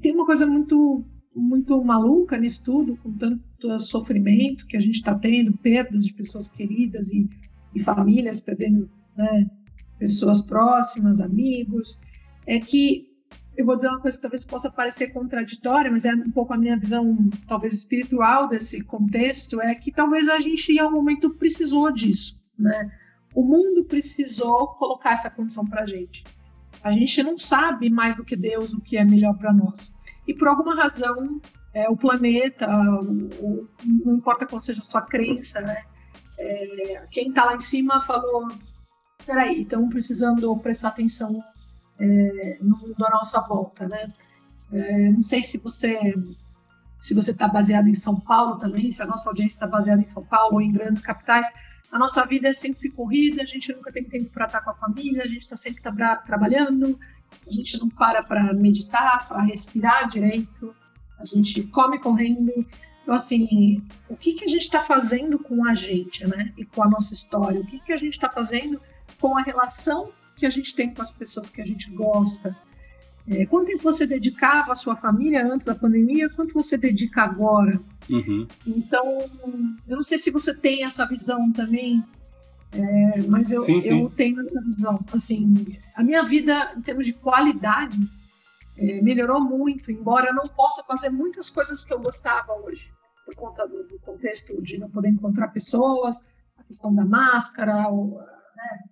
tem 0.00 0.12
uma 0.12 0.24
coisa 0.24 0.46
muito 0.46 1.04
muito 1.36 1.84
maluca 1.84 2.38
nisso 2.38 2.62
tudo, 2.62 2.96
com 2.98 3.12
tanto 3.12 3.80
sofrimento 3.80 4.68
que 4.68 4.76
a 4.76 4.80
gente 4.80 4.94
está 4.94 5.16
tendo, 5.16 5.52
perdas 5.58 6.04
de 6.04 6.14
pessoas 6.14 6.46
queridas 6.46 7.10
e, 7.10 7.28
e 7.74 7.80
famílias 7.80 8.38
perdendo 8.38 8.88
né, 9.16 9.50
pessoas 9.98 10.40
próximas, 10.42 11.20
amigos, 11.20 11.98
é 12.46 12.60
que 12.60 13.08
eu 13.56 13.64
vou 13.64 13.76
dizer 13.76 13.88
uma 13.88 14.00
coisa 14.00 14.16
que 14.16 14.22
talvez 14.22 14.44
possa 14.44 14.70
parecer 14.70 15.12
contraditória, 15.12 15.90
mas 15.90 16.04
é 16.04 16.14
um 16.14 16.30
pouco 16.30 16.52
a 16.52 16.56
minha 16.56 16.76
visão, 16.78 17.16
talvez 17.46 17.72
espiritual 17.72 18.48
desse 18.48 18.82
contexto, 18.82 19.60
é 19.60 19.74
que 19.74 19.92
talvez 19.92 20.28
a 20.28 20.38
gente 20.38 20.72
em 20.72 20.78
algum 20.78 20.96
momento 20.96 21.30
precisou 21.30 21.92
disso, 21.92 22.42
né? 22.58 22.90
O 23.34 23.42
mundo 23.42 23.84
precisou 23.84 24.68
colocar 24.74 25.12
essa 25.12 25.30
condição 25.30 25.66
para 25.66 25.82
a 25.82 25.86
gente. 25.86 26.24
A 26.82 26.90
gente 26.90 27.22
não 27.22 27.38
sabe 27.38 27.90
mais 27.90 28.16
do 28.16 28.24
que 28.24 28.36
Deus 28.36 28.74
o 28.74 28.80
que 28.80 28.96
é 28.96 29.04
melhor 29.04 29.36
para 29.36 29.52
nós. 29.52 29.92
E 30.26 30.34
por 30.34 30.48
alguma 30.48 30.74
razão, 30.74 31.40
é, 31.72 31.88
o 31.88 31.96
planeta, 31.96 32.68
o, 32.68 33.68
não 34.04 34.14
importa 34.14 34.46
qual 34.46 34.60
seja 34.60 34.80
a 34.80 34.84
sua 34.84 35.02
crença, 35.02 35.60
né? 35.60 35.82
É, 36.38 37.04
quem 37.10 37.28
está 37.28 37.44
lá 37.44 37.54
em 37.56 37.60
cima 37.60 38.00
falou: 38.00 38.48
peraí, 39.24 39.60
estamos 39.60 39.90
precisando 39.90 40.56
prestar 40.58 40.88
atenção 40.88 41.42
é, 41.98 42.58
no 42.60 42.76
mundo 42.76 43.04
à 43.04 43.10
nossa 43.10 43.40
volta, 43.40 43.88
né? 43.88 44.12
É, 44.72 45.10
não 45.10 45.22
sei 45.22 45.42
se 45.42 45.58
você 45.58 46.14
se 47.00 47.12
você 47.12 47.32
está 47.32 47.46
baseado 47.46 47.86
em 47.86 47.92
São 47.92 48.18
Paulo 48.18 48.56
também, 48.56 48.90
se 48.90 49.02
a 49.02 49.06
nossa 49.06 49.28
audiência 49.28 49.56
está 49.56 49.66
baseada 49.66 50.00
em 50.00 50.06
São 50.06 50.24
Paulo 50.24 50.54
ou 50.54 50.62
em 50.62 50.72
grandes 50.72 51.02
capitais, 51.02 51.46
a 51.92 51.98
nossa 51.98 52.24
vida 52.24 52.48
é 52.48 52.52
sempre 52.54 52.88
corrida, 52.90 53.42
a 53.42 53.44
gente 53.44 53.70
nunca 53.74 53.92
tem 53.92 54.02
tempo 54.04 54.30
para 54.30 54.46
estar 54.46 54.62
com 54.62 54.70
a 54.70 54.74
família, 54.74 55.22
a 55.22 55.26
gente 55.26 55.40
está 55.40 55.54
sempre 55.54 55.82
tra 55.82 56.16
trabalhando, 56.16 56.98
a 57.46 57.50
gente 57.52 57.78
não 57.78 57.90
para 57.90 58.22
para 58.22 58.54
meditar, 58.54 59.28
para 59.28 59.42
respirar 59.42 60.08
direito, 60.08 60.74
a 61.18 61.26
gente 61.26 61.62
come 61.64 61.98
correndo. 61.98 62.52
Então, 63.02 63.14
assim, 63.14 63.82
o 64.08 64.16
que, 64.16 64.32
que 64.32 64.44
a 64.44 64.48
gente 64.48 64.62
está 64.62 64.80
fazendo 64.80 65.38
com 65.38 65.64
a 65.66 65.74
gente, 65.74 66.26
né? 66.26 66.54
E 66.56 66.64
com 66.64 66.82
a 66.82 66.88
nossa 66.88 67.12
história? 67.12 67.60
O 67.60 67.66
que, 67.66 67.80
que 67.80 67.92
a 67.92 67.98
gente 67.98 68.14
está 68.14 68.30
fazendo 68.30 68.80
com 69.20 69.36
a 69.36 69.42
relação 69.42 70.10
que 70.36 70.46
a 70.46 70.50
gente 70.50 70.74
tem 70.74 70.92
com 70.92 71.02
as 71.02 71.10
pessoas 71.10 71.50
que 71.50 71.60
a 71.60 71.64
gente 71.64 71.90
gosta. 71.90 72.56
É, 73.26 73.46
quanto 73.46 73.68
tempo 73.68 73.82
você 73.82 74.06
dedicava 74.06 74.72
à 74.72 74.74
sua 74.74 74.94
família 74.94 75.46
antes 75.46 75.66
da 75.66 75.74
pandemia? 75.74 76.28
Quanto 76.28 76.52
você 76.52 76.76
dedica 76.76 77.22
agora? 77.22 77.80
Uhum. 78.10 78.46
Então, 78.66 79.30
eu 79.88 79.96
não 79.96 80.02
sei 80.02 80.18
se 80.18 80.30
você 80.30 80.52
tem 80.54 80.84
essa 80.84 81.06
visão 81.06 81.50
também, 81.52 82.04
é, 82.72 83.22
mas 83.22 83.50
eu, 83.50 83.60
sim, 83.60 83.80
sim. 83.80 84.02
eu 84.02 84.10
tenho 84.10 84.40
essa 84.40 84.60
visão. 84.60 85.00
Assim, 85.12 85.78
a 85.94 86.02
minha 86.02 86.22
vida, 86.22 86.74
em 86.76 86.82
termos 86.82 87.06
de 87.06 87.14
qualidade, 87.14 87.98
é, 88.76 89.00
melhorou 89.00 89.40
muito, 89.40 89.90
embora 89.90 90.26
eu 90.26 90.34
não 90.34 90.46
possa 90.46 90.82
fazer 90.84 91.08
muitas 91.08 91.48
coisas 91.48 91.84
que 91.84 91.94
eu 91.94 92.00
gostava 92.00 92.52
hoje, 92.64 92.92
por 93.24 93.34
conta 93.36 93.66
do, 93.66 93.84
do 93.84 93.98
contexto 94.00 94.60
de 94.60 94.78
não 94.78 94.90
poder 94.90 95.08
encontrar 95.08 95.48
pessoas, 95.48 96.28
a 96.58 96.64
questão 96.64 96.92
da 96.92 97.04
máscara, 97.04 97.88
ou, 97.88 98.18
né, 98.18 98.84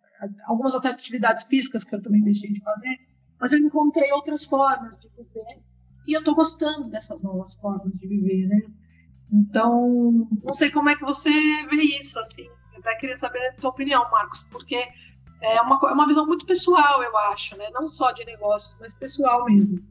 algumas 0.45 0.75
outras 0.75 0.95
atividades 0.95 1.45
físicas 1.45 1.85
que 1.85 1.95
eu 1.95 2.03
também 2.03 2.23
deixei 2.23 2.53
de 2.53 2.61
fazer, 2.61 2.99
mas 3.41 3.53
eu 3.53 3.59
encontrei 3.59 4.11
outras 4.13 4.45
formas 4.45 4.99
de 5.01 5.09
viver 5.09 5.63
e 6.07 6.15
eu 6.15 6.21
estou 6.21 6.35
gostando 6.35 6.89
dessas 6.89 7.23
novas 7.23 7.55
formas 7.55 7.99
de 7.99 8.09
viver, 8.09 8.47
né? 8.47 8.63
Então, 9.33 10.29
não 10.43 10.55
sei 10.55 10.71
como 10.71 10.91
é 10.91 10.97
que 10.97 11.05
você 11.05 11.31
vê 11.31 11.83
isso, 11.83 12.19
assim. 12.19 12.47
Eu 12.73 12.81
até 12.81 12.95
queria 12.97 13.17
saber 13.17 13.39
a 13.49 13.53
tua 13.55 13.71
opinião, 13.71 14.09
Marcos, 14.11 14.43
porque 14.51 14.87
é 15.41 15.61
uma, 15.61 15.79
é 15.89 15.93
uma 15.93 16.07
visão 16.07 16.27
muito 16.27 16.45
pessoal, 16.45 17.03
eu 17.03 17.17
acho, 17.17 17.57
né? 17.57 17.69
Não 17.73 17.89
só 17.89 18.13
de 18.13 18.25
negócios, 18.25 18.77
mas 18.81 18.95
pessoal 18.95 19.45
mesmo. 19.47 19.83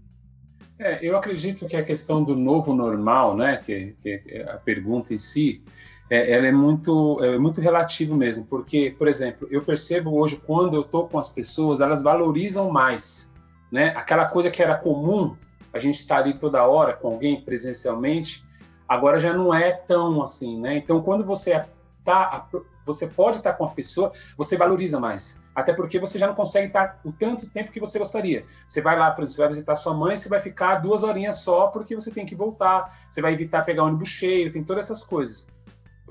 É, 0.78 1.00
eu 1.06 1.16
acredito 1.16 1.68
que 1.68 1.76
a 1.76 1.84
questão 1.84 2.24
do 2.24 2.36
novo 2.36 2.74
normal, 2.74 3.36
né, 3.36 3.58
que, 3.58 3.96
que 4.02 4.24
é 4.28 4.52
a 4.52 4.58
pergunta 4.58 5.14
em 5.14 5.18
si, 5.20 5.64
é, 6.12 6.34
ela 6.34 6.46
é 6.46 6.52
muito, 6.52 7.18
é 7.24 7.40
muito 7.40 7.62
relativo 7.62 8.18
mesmo, 8.18 8.46
porque, 8.46 8.94
por 8.98 9.08
exemplo, 9.08 9.48
eu 9.50 9.64
percebo 9.64 10.14
hoje 10.20 10.36
quando 10.46 10.76
eu 10.76 10.82
estou 10.82 11.08
com 11.08 11.18
as 11.18 11.30
pessoas, 11.30 11.80
elas 11.80 12.04
valorizam 12.04 12.70
mais, 12.70 13.34
né? 13.72 13.94
Aquela 13.96 14.26
coisa 14.26 14.52
que 14.52 14.62
era 14.62 14.76
comum, 14.76 15.38
a 15.74 15.80
gente 15.80 15.96
estar 15.96 16.16
tá 16.16 16.22
ali 16.22 16.34
toda 16.34 16.68
hora 16.68 16.92
com 16.92 17.08
alguém 17.08 17.40
presencialmente, 17.40 18.46
agora 18.90 19.22
já 19.22 19.34
não 19.34 19.54
é 19.54 19.72
tão 19.72 20.22
assim, 20.22 20.60
né? 20.60 20.76
Então, 20.76 21.02
quando 21.02 21.26
você 21.26 21.64
tá, 22.04 22.46
você 22.86 23.08
pode 23.08 23.38
estar 23.38 23.54
tá 23.54 23.58
com 23.58 23.64
a 23.64 23.70
pessoa, 23.70 24.12
você 24.38 24.58
valoriza 24.58 25.00
mais, 25.00 25.42
até 25.56 25.72
porque 25.72 25.98
você 25.98 26.20
já 26.20 26.28
não 26.28 26.36
consegue 26.36 26.68
estar 26.68 26.88
tá 26.90 27.00
o 27.06 27.14
tanto 27.14 27.50
tempo 27.50 27.72
que 27.72 27.80
você 27.80 27.98
gostaria. 27.98 28.44
Você 28.68 28.82
vai 28.82 29.00
lá, 29.00 29.12
por 29.12 29.24
exemplo, 29.24 29.36
você 29.36 29.42
vai 29.44 29.50
visitar 29.50 29.76
sua 29.78 29.94
mãe, 29.94 30.18
você 30.18 30.28
vai 30.28 30.42
ficar 30.42 30.76
duas 30.82 31.06
horinhas 31.06 31.38
só 31.38 31.68
porque 31.68 31.96
você 31.96 32.12
tem 32.12 32.26
que 32.26 32.36
voltar, 32.36 32.86
você 33.10 33.22
vai 33.22 33.32
evitar 33.32 33.64
pegar 33.64 33.84
ônibus 33.84 34.10
cheio, 34.10 34.52
tem 34.52 34.62
todas 34.62 34.84
essas 34.88 35.06
coisas 35.06 35.48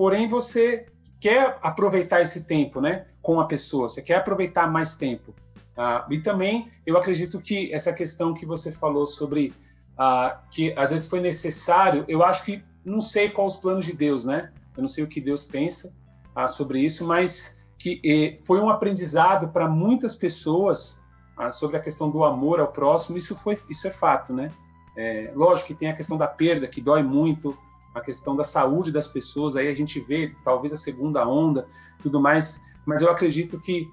porém 0.01 0.31
você 0.31 0.87
quer 1.21 1.59
aproveitar 1.61 2.23
esse 2.23 2.47
tempo, 2.47 2.81
né, 2.81 3.05
com 3.21 3.39
a 3.39 3.45
pessoa, 3.45 3.87
você 3.87 4.01
quer 4.01 4.15
aproveitar 4.15 4.67
mais 4.73 4.97
tempo. 4.97 5.35
Ah, 5.77 6.07
e 6.11 6.21
também 6.21 6.71
eu 6.87 6.97
acredito 6.97 7.39
que 7.39 7.71
essa 7.71 7.93
questão 7.93 8.33
que 8.33 8.47
você 8.47 8.73
falou 8.73 9.07
sobre 9.07 9.53
ah, 9.99 10.41
que 10.51 10.73
às 10.75 10.89
vezes 10.89 11.11
foi 11.11 11.21
necessário, 11.21 12.07
eu 12.09 12.25
acho 12.25 12.47
que 12.47 12.65
não 12.83 12.99
sei 12.99 13.29
quais 13.29 13.57
os 13.57 13.61
planos 13.61 13.85
de 13.85 13.95
Deus, 13.95 14.25
né? 14.25 14.51
Eu 14.75 14.81
não 14.81 14.89
sei 14.89 15.05
o 15.05 15.07
que 15.07 15.21
Deus 15.21 15.45
pensa 15.45 15.95
ah, 16.35 16.49
sobre 16.49 16.81
isso, 16.81 17.07
mas 17.07 17.61
que 17.79 18.01
eh, 18.03 18.39
foi 18.47 18.59
um 18.59 18.71
aprendizado 18.71 19.51
para 19.51 19.69
muitas 19.69 20.17
pessoas 20.17 21.03
ah, 21.37 21.51
sobre 21.51 21.77
a 21.77 21.81
questão 21.81 22.11
do 22.11 22.25
amor 22.25 22.59
ao 22.59 22.73
próximo. 22.73 23.19
Isso 23.19 23.39
foi, 23.39 23.59
isso 23.69 23.87
é 23.87 23.91
fato, 23.91 24.33
né? 24.33 24.51
É, 24.97 25.31
lógico 25.37 25.69
que 25.69 25.75
tem 25.75 25.91
a 25.91 25.97
questão 25.97 26.17
da 26.17 26.27
perda 26.27 26.67
que 26.67 26.81
dói 26.81 27.03
muito, 27.03 27.55
a 27.95 28.01
questão 28.01 28.37
da 28.37 28.45
saúde 28.45 28.93
das 28.93 29.09
pessoas, 29.09 29.57
aí 29.57 29.69
a 29.69 29.75
gente 29.75 30.01
vê 30.01 30.35
talvez 30.45 30.73
a 30.73 30.77
segunda 30.77 31.27
onda, 31.27 31.67
tudo 32.03 32.21
mais, 32.21 32.65
mas 32.87 33.03
eu 33.03 33.11
acredito 33.11 33.59
que 33.59 33.91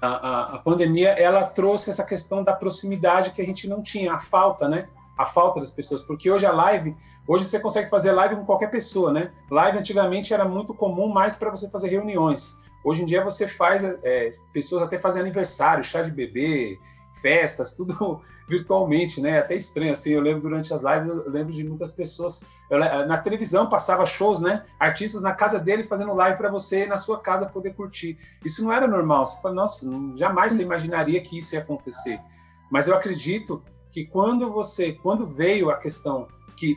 a, 0.00 0.08
a, 0.08 0.54
a, 0.56 0.58
pandemia 0.58 1.10
ela 1.10 1.44
trouxe 1.44 1.90
essa 1.90 2.04
questão 2.04 2.42
da 2.42 2.54
proximidade 2.54 3.30
que 3.30 3.40
a 3.40 3.44
gente 3.44 3.68
não 3.68 3.80
tinha, 3.80 4.12
a 4.12 4.20
falta, 4.20 4.68
né? 4.68 4.88
A 5.16 5.24
falta 5.24 5.60
das 5.60 5.70
pessoas, 5.70 6.02
porque 6.02 6.28
hoje 6.28 6.44
a 6.44 6.50
live, 6.50 6.96
hoje 7.28 7.44
você 7.44 7.60
consegue 7.60 7.88
fazer 7.88 8.10
live 8.10 8.34
com 8.34 8.44
qualquer 8.44 8.70
pessoa, 8.70 9.12
né? 9.12 9.30
Live 9.48 9.78
antigamente 9.78 10.34
era 10.34 10.44
muito 10.44 10.74
comum 10.74 11.06
mais 11.06 11.36
para 11.36 11.50
você 11.50 11.70
fazer 11.70 11.90
reuniões. 11.90 12.60
Hoje 12.84 13.02
em 13.02 13.06
dia 13.06 13.22
você 13.22 13.46
faz, 13.46 13.84
é, 13.84 14.32
pessoas 14.52 14.82
até 14.82 14.98
fazem 14.98 15.22
aniversário, 15.22 15.84
chá 15.84 16.02
de 16.02 16.10
bebê, 16.10 16.80
festas, 17.22 17.72
tudo 17.76 18.20
virtualmente, 18.48 19.20
né? 19.20 19.38
Até 19.38 19.54
estranho, 19.54 19.92
assim, 19.92 20.10
eu 20.10 20.20
lembro 20.20 20.42
durante 20.42 20.74
as 20.74 20.82
lives, 20.82 21.08
eu 21.08 21.30
lembro 21.30 21.52
de 21.52 21.64
muitas 21.64 21.92
pessoas, 21.92 22.44
eu, 22.68 22.78
na 22.78 23.16
televisão 23.18 23.68
passava 23.68 24.04
shows, 24.04 24.40
né? 24.40 24.64
Artistas 24.78 25.22
na 25.22 25.34
casa 25.34 25.58
dele 25.58 25.82
fazendo 25.82 26.12
live 26.12 26.36
para 26.36 26.50
você 26.50 26.84
na 26.84 26.98
sua 26.98 27.18
casa 27.20 27.46
poder 27.46 27.74
curtir. 27.74 28.18
Isso 28.44 28.62
não 28.62 28.72
era 28.72 28.86
normal, 28.86 29.26
você 29.26 29.40
fala, 29.40 29.54
nossa, 29.54 29.86
jamais 30.16 30.52
você 30.52 30.62
imaginaria 30.62 31.22
que 31.22 31.38
isso 31.38 31.54
ia 31.54 31.62
acontecer. 31.62 32.20
Mas 32.70 32.88
eu 32.88 32.94
acredito 32.94 33.62
que 33.90 34.04
quando 34.04 34.50
você, 34.50 34.92
quando 34.92 35.26
veio 35.26 35.70
a 35.70 35.76
questão 35.76 36.26
que 36.56 36.76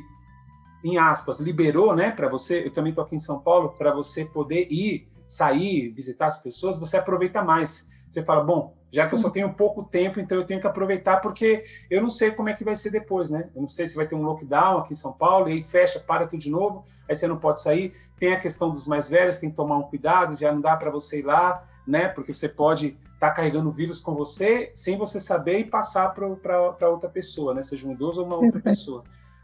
em 0.85 0.99
aspas, 0.99 1.39
liberou, 1.39 1.95
né, 1.95 2.11
para 2.11 2.29
você, 2.29 2.67
eu 2.67 2.71
também 2.71 2.93
tô 2.93 3.01
aqui 3.01 3.15
em 3.15 3.19
São 3.19 3.39
Paulo, 3.39 3.69
para 3.69 3.91
você 3.91 4.25
poder 4.25 4.67
ir, 4.69 5.07
sair, 5.27 5.89
visitar 5.89 6.27
as 6.27 6.43
pessoas, 6.43 6.77
você 6.77 6.97
aproveita 6.97 7.43
mais. 7.43 8.05
Você 8.11 8.23
fala, 8.23 8.43
bom, 8.43 8.77
já 8.95 9.03
Sim. 9.03 9.09
que 9.09 9.15
eu 9.15 9.19
só 9.19 9.29
tenho 9.29 9.53
pouco 9.53 9.83
tempo, 9.83 10.21
então 10.21 10.37
eu 10.37 10.45
tenho 10.45 10.61
que 10.61 10.65
aproveitar, 10.65 11.17
porque 11.19 11.61
eu 11.91 12.01
não 12.01 12.09
sei 12.09 12.31
como 12.31 12.47
é 12.47 12.53
que 12.53 12.63
vai 12.63 12.77
ser 12.77 12.91
depois, 12.91 13.29
né? 13.29 13.49
Eu 13.53 13.61
não 13.61 13.67
sei 13.67 13.85
se 13.85 13.97
vai 13.97 14.07
ter 14.07 14.15
um 14.15 14.23
lockdown 14.23 14.77
aqui 14.77 14.93
em 14.93 14.95
São 14.95 15.11
Paulo, 15.11 15.49
e 15.49 15.51
aí 15.51 15.63
fecha, 15.63 15.99
para 15.99 16.25
tudo 16.25 16.39
de 16.39 16.49
novo, 16.49 16.81
aí 17.09 17.13
você 17.13 17.27
não 17.27 17.37
pode 17.37 17.61
sair. 17.61 17.91
Tem 18.17 18.31
a 18.31 18.39
questão 18.39 18.69
dos 18.69 18.87
mais 18.87 19.09
velhos, 19.09 19.37
tem 19.37 19.49
que 19.49 19.55
tomar 19.55 19.77
um 19.77 19.83
cuidado, 19.83 20.37
já 20.37 20.49
não 20.49 20.61
dá 20.61 20.77
para 20.77 20.89
você 20.89 21.19
ir 21.19 21.23
lá, 21.23 21.61
né? 21.85 22.07
Porque 22.07 22.33
você 22.33 22.47
pode 22.47 22.97
estar 23.15 23.29
tá 23.29 23.31
carregando 23.31 23.69
vírus 23.69 23.99
com 23.99 24.15
você 24.15 24.71
sem 24.73 24.97
você 24.97 25.19
saber 25.19 25.59
e 25.59 25.65
passar 25.65 26.13
para 26.13 26.89
outra 26.89 27.09
pessoa, 27.09 27.53
né? 27.53 27.61
Seja 27.61 27.85
um 27.89 27.91
idoso 27.91 28.21
ou 28.21 28.27
uma 28.27 28.37
outra 28.37 28.61
pessoa. 28.61 29.03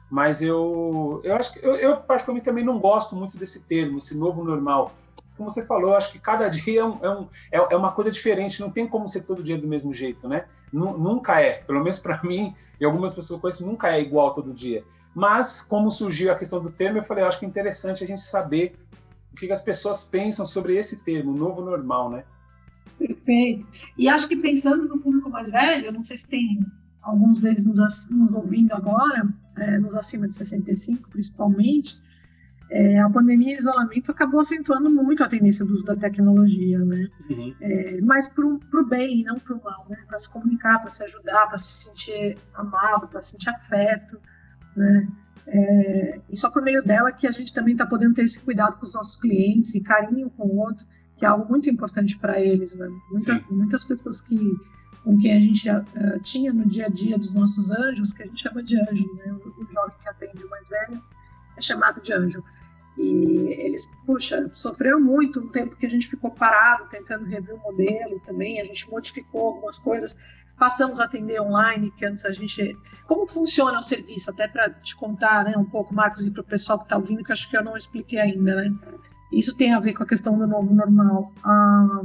Mas 0.09 0.41
eu, 0.41 1.19
eu 1.25 1.35
acho 1.35 1.53
que 1.53 1.65
eu, 1.65 1.75
eu 1.75 1.97
particularmente 1.97 2.45
também 2.45 2.63
não 2.63 2.79
gosto 2.79 3.17
muito 3.17 3.37
desse 3.37 3.63
termo, 3.63 3.99
esse 3.99 4.17
novo 4.17 4.43
normal 4.45 4.93
como 5.41 5.49
você 5.49 5.65
falou, 5.65 5.95
acho 5.95 6.11
que 6.11 6.19
cada 6.19 6.47
dia 6.49 6.81
é, 6.81 7.05
é, 7.05 7.09
um, 7.09 7.27
é, 7.51 7.73
é 7.73 7.75
uma 7.75 7.91
coisa 7.91 8.11
diferente, 8.11 8.61
não 8.61 8.69
tem 8.69 8.87
como 8.87 9.07
ser 9.07 9.23
todo 9.23 9.41
dia 9.41 9.57
do 9.57 9.67
mesmo 9.67 9.91
jeito, 9.93 10.27
né? 10.27 10.45
Nunca 10.71 11.41
é, 11.41 11.63
pelo 11.63 11.79
menos 11.79 11.99
para 11.99 12.21
mim 12.23 12.53
e 12.79 12.85
algumas 12.85 13.15
pessoas 13.15 13.37
que 13.37 13.41
conheço, 13.41 13.65
nunca 13.65 13.89
é 13.89 14.01
igual 14.01 14.33
todo 14.33 14.53
dia. 14.53 14.83
Mas, 15.13 15.61
como 15.61 15.91
surgiu 15.91 16.31
a 16.31 16.35
questão 16.35 16.61
do 16.61 16.71
termo, 16.71 16.99
eu 16.99 17.03
falei, 17.03 17.25
acho 17.25 17.39
que 17.39 17.45
é 17.45 17.49
interessante 17.49 18.03
a 18.03 18.07
gente 18.07 18.21
saber 18.21 18.75
o 19.33 19.35
que 19.35 19.51
as 19.51 19.61
pessoas 19.61 20.07
pensam 20.07 20.45
sobre 20.45 20.75
esse 20.77 21.03
termo, 21.03 21.33
novo 21.33 21.61
normal, 21.61 22.09
né? 22.09 22.23
Perfeito. 22.97 23.67
E 23.97 24.07
acho 24.07 24.27
que 24.27 24.37
pensando 24.37 24.87
no 24.87 24.99
público 24.99 25.29
mais 25.29 25.49
velho, 25.49 25.91
não 25.91 26.03
sei 26.03 26.17
se 26.17 26.27
tem 26.27 26.65
alguns 27.01 27.41
deles 27.41 27.65
nos, 27.65 28.07
nos 28.09 28.33
ouvindo 28.33 28.73
agora, 28.73 29.27
é, 29.57 29.79
nos 29.79 29.95
acima 29.95 30.27
de 30.27 30.35
65 30.35 31.09
principalmente, 31.09 31.99
é, 32.71 32.99
a 32.99 33.09
pandemia 33.09 33.55
e 33.55 33.57
o 33.57 33.59
isolamento 33.59 34.11
acabou 34.11 34.39
acentuando 34.39 34.89
muito 34.89 35.21
a 35.21 35.27
tendência 35.27 35.65
do 35.65 35.73
uso 35.73 35.83
da 35.83 35.95
tecnologia, 35.95 36.79
né? 36.79 37.09
Uhum. 37.29 37.53
É, 37.59 37.99
mas 38.01 38.29
para 38.29 38.45
o 38.45 38.87
bem, 38.87 39.23
não 39.25 39.37
para 39.37 39.55
o 39.57 39.61
mal, 39.61 39.85
né? 39.89 39.97
Para 40.07 40.17
se 40.17 40.29
comunicar, 40.29 40.79
para 40.79 40.89
se 40.89 41.03
ajudar, 41.03 41.47
para 41.47 41.57
se 41.57 41.83
sentir 41.83 42.37
amado, 42.53 43.09
para 43.09 43.19
sentir 43.19 43.49
afeto, 43.49 44.17
né? 44.75 45.05
É, 45.45 46.21
e 46.29 46.37
só 46.37 46.49
por 46.49 46.61
meio 46.61 46.81
dela 46.81 47.11
que 47.11 47.27
a 47.27 47.31
gente 47.31 47.51
também 47.51 47.73
está 47.73 47.85
podendo 47.85 48.13
ter 48.13 48.23
esse 48.23 48.39
cuidado 48.39 48.77
com 48.77 48.85
os 48.85 48.93
nossos 48.93 49.19
clientes 49.19 49.75
e 49.75 49.81
carinho 49.81 50.29
com 50.29 50.47
o 50.47 50.57
outro, 50.59 50.85
que 51.17 51.25
é 51.25 51.27
algo 51.27 51.49
muito 51.49 51.69
importante 51.69 52.17
para 52.17 52.39
eles, 52.39 52.75
né? 52.77 52.87
Muitas, 53.11 53.43
muitas 53.49 53.83
pessoas 53.83 54.21
que 54.21 54.39
com 55.03 55.17
quem 55.17 55.35
a 55.35 55.41
gente 55.41 55.69
uh, 55.69 55.83
tinha 56.21 56.53
no 56.53 56.65
dia 56.65 56.85
a 56.85 56.89
dia 56.89 57.17
dos 57.17 57.33
nossos 57.33 57.69
anjos, 57.69 58.13
que 58.13 58.23
a 58.23 58.27
gente 58.27 58.41
chama 58.41 58.63
de 58.63 58.79
anjo, 58.79 59.13
né? 59.15 59.33
O, 59.33 59.61
o 59.61 59.69
jovem 59.69 59.95
que 60.01 60.07
atende 60.07 60.45
o 60.45 60.49
mais 60.49 60.69
velho 60.69 61.03
é 61.57 61.61
chamado 61.61 61.99
de 61.99 62.13
anjo. 62.13 62.41
E 62.97 63.53
eles, 63.57 63.89
puxa, 64.05 64.49
sofreram 64.51 64.99
muito 64.99 65.39
um 65.39 65.47
tempo 65.47 65.75
que 65.75 65.85
a 65.85 65.89
gente 65.89 66.07
ficou 66.07 66.31
parado 66.31 66.87
tentando 66.89 67.25
rever 67.25 67.55
o 67.55 67.59
modelo 67.59 68.19
também, 68.19 68.59
a 68.59 68.65
gente 68.65 68.89
modificou 68.89 69.47
algumas 69.47 69.79
coisas, 69.79 70.15
passamos 70.57 70.99
a 70.99 71.05
atender 71.05 71.41
online, 71.41 71.91
que 71.91 72.05
antes 72.05 72.25
a 72.25 72.31
gente. 72.31 72.77
Como 73.07 73.25
funciona 73.25 73.79
o 73.79 73.83
serviço? 73.83 74.29
Até 74.29 74.47
para 74.47 74.69
te 74.69 74.95
contar 74.95 75.45
né, 75.45 75.55
um 75.57 75.65
pouco, 75.65 75.93
Marcos, 75.93 76.25
e 76.25 76.31
para 76.31 76.41
o 76.41 76.45
pessoal 76.45 76.77
que 76.77 76.85
está 76.85 76.97
ouvindo, 76.97 77.23
que 77.23 77.31
acho 77.31 77.49
que 77.49 77.57
eu 77.57 77.63
não 77.63 77.77
expliquei 77.77 78.19
ainda, 78.19 78.55
né? 78.55 78.71
Isso 79.31 79.55
tem 79.55 79.73
a 79.73 79.79
ver 79.79 79.93
com 79.93 80.03
a 80.03 80.05
questão 80.05 80.37
do 80.37 80.45
novo 80.45 80.73
normal. 80.75 81.33
Ah, 81.43 82.01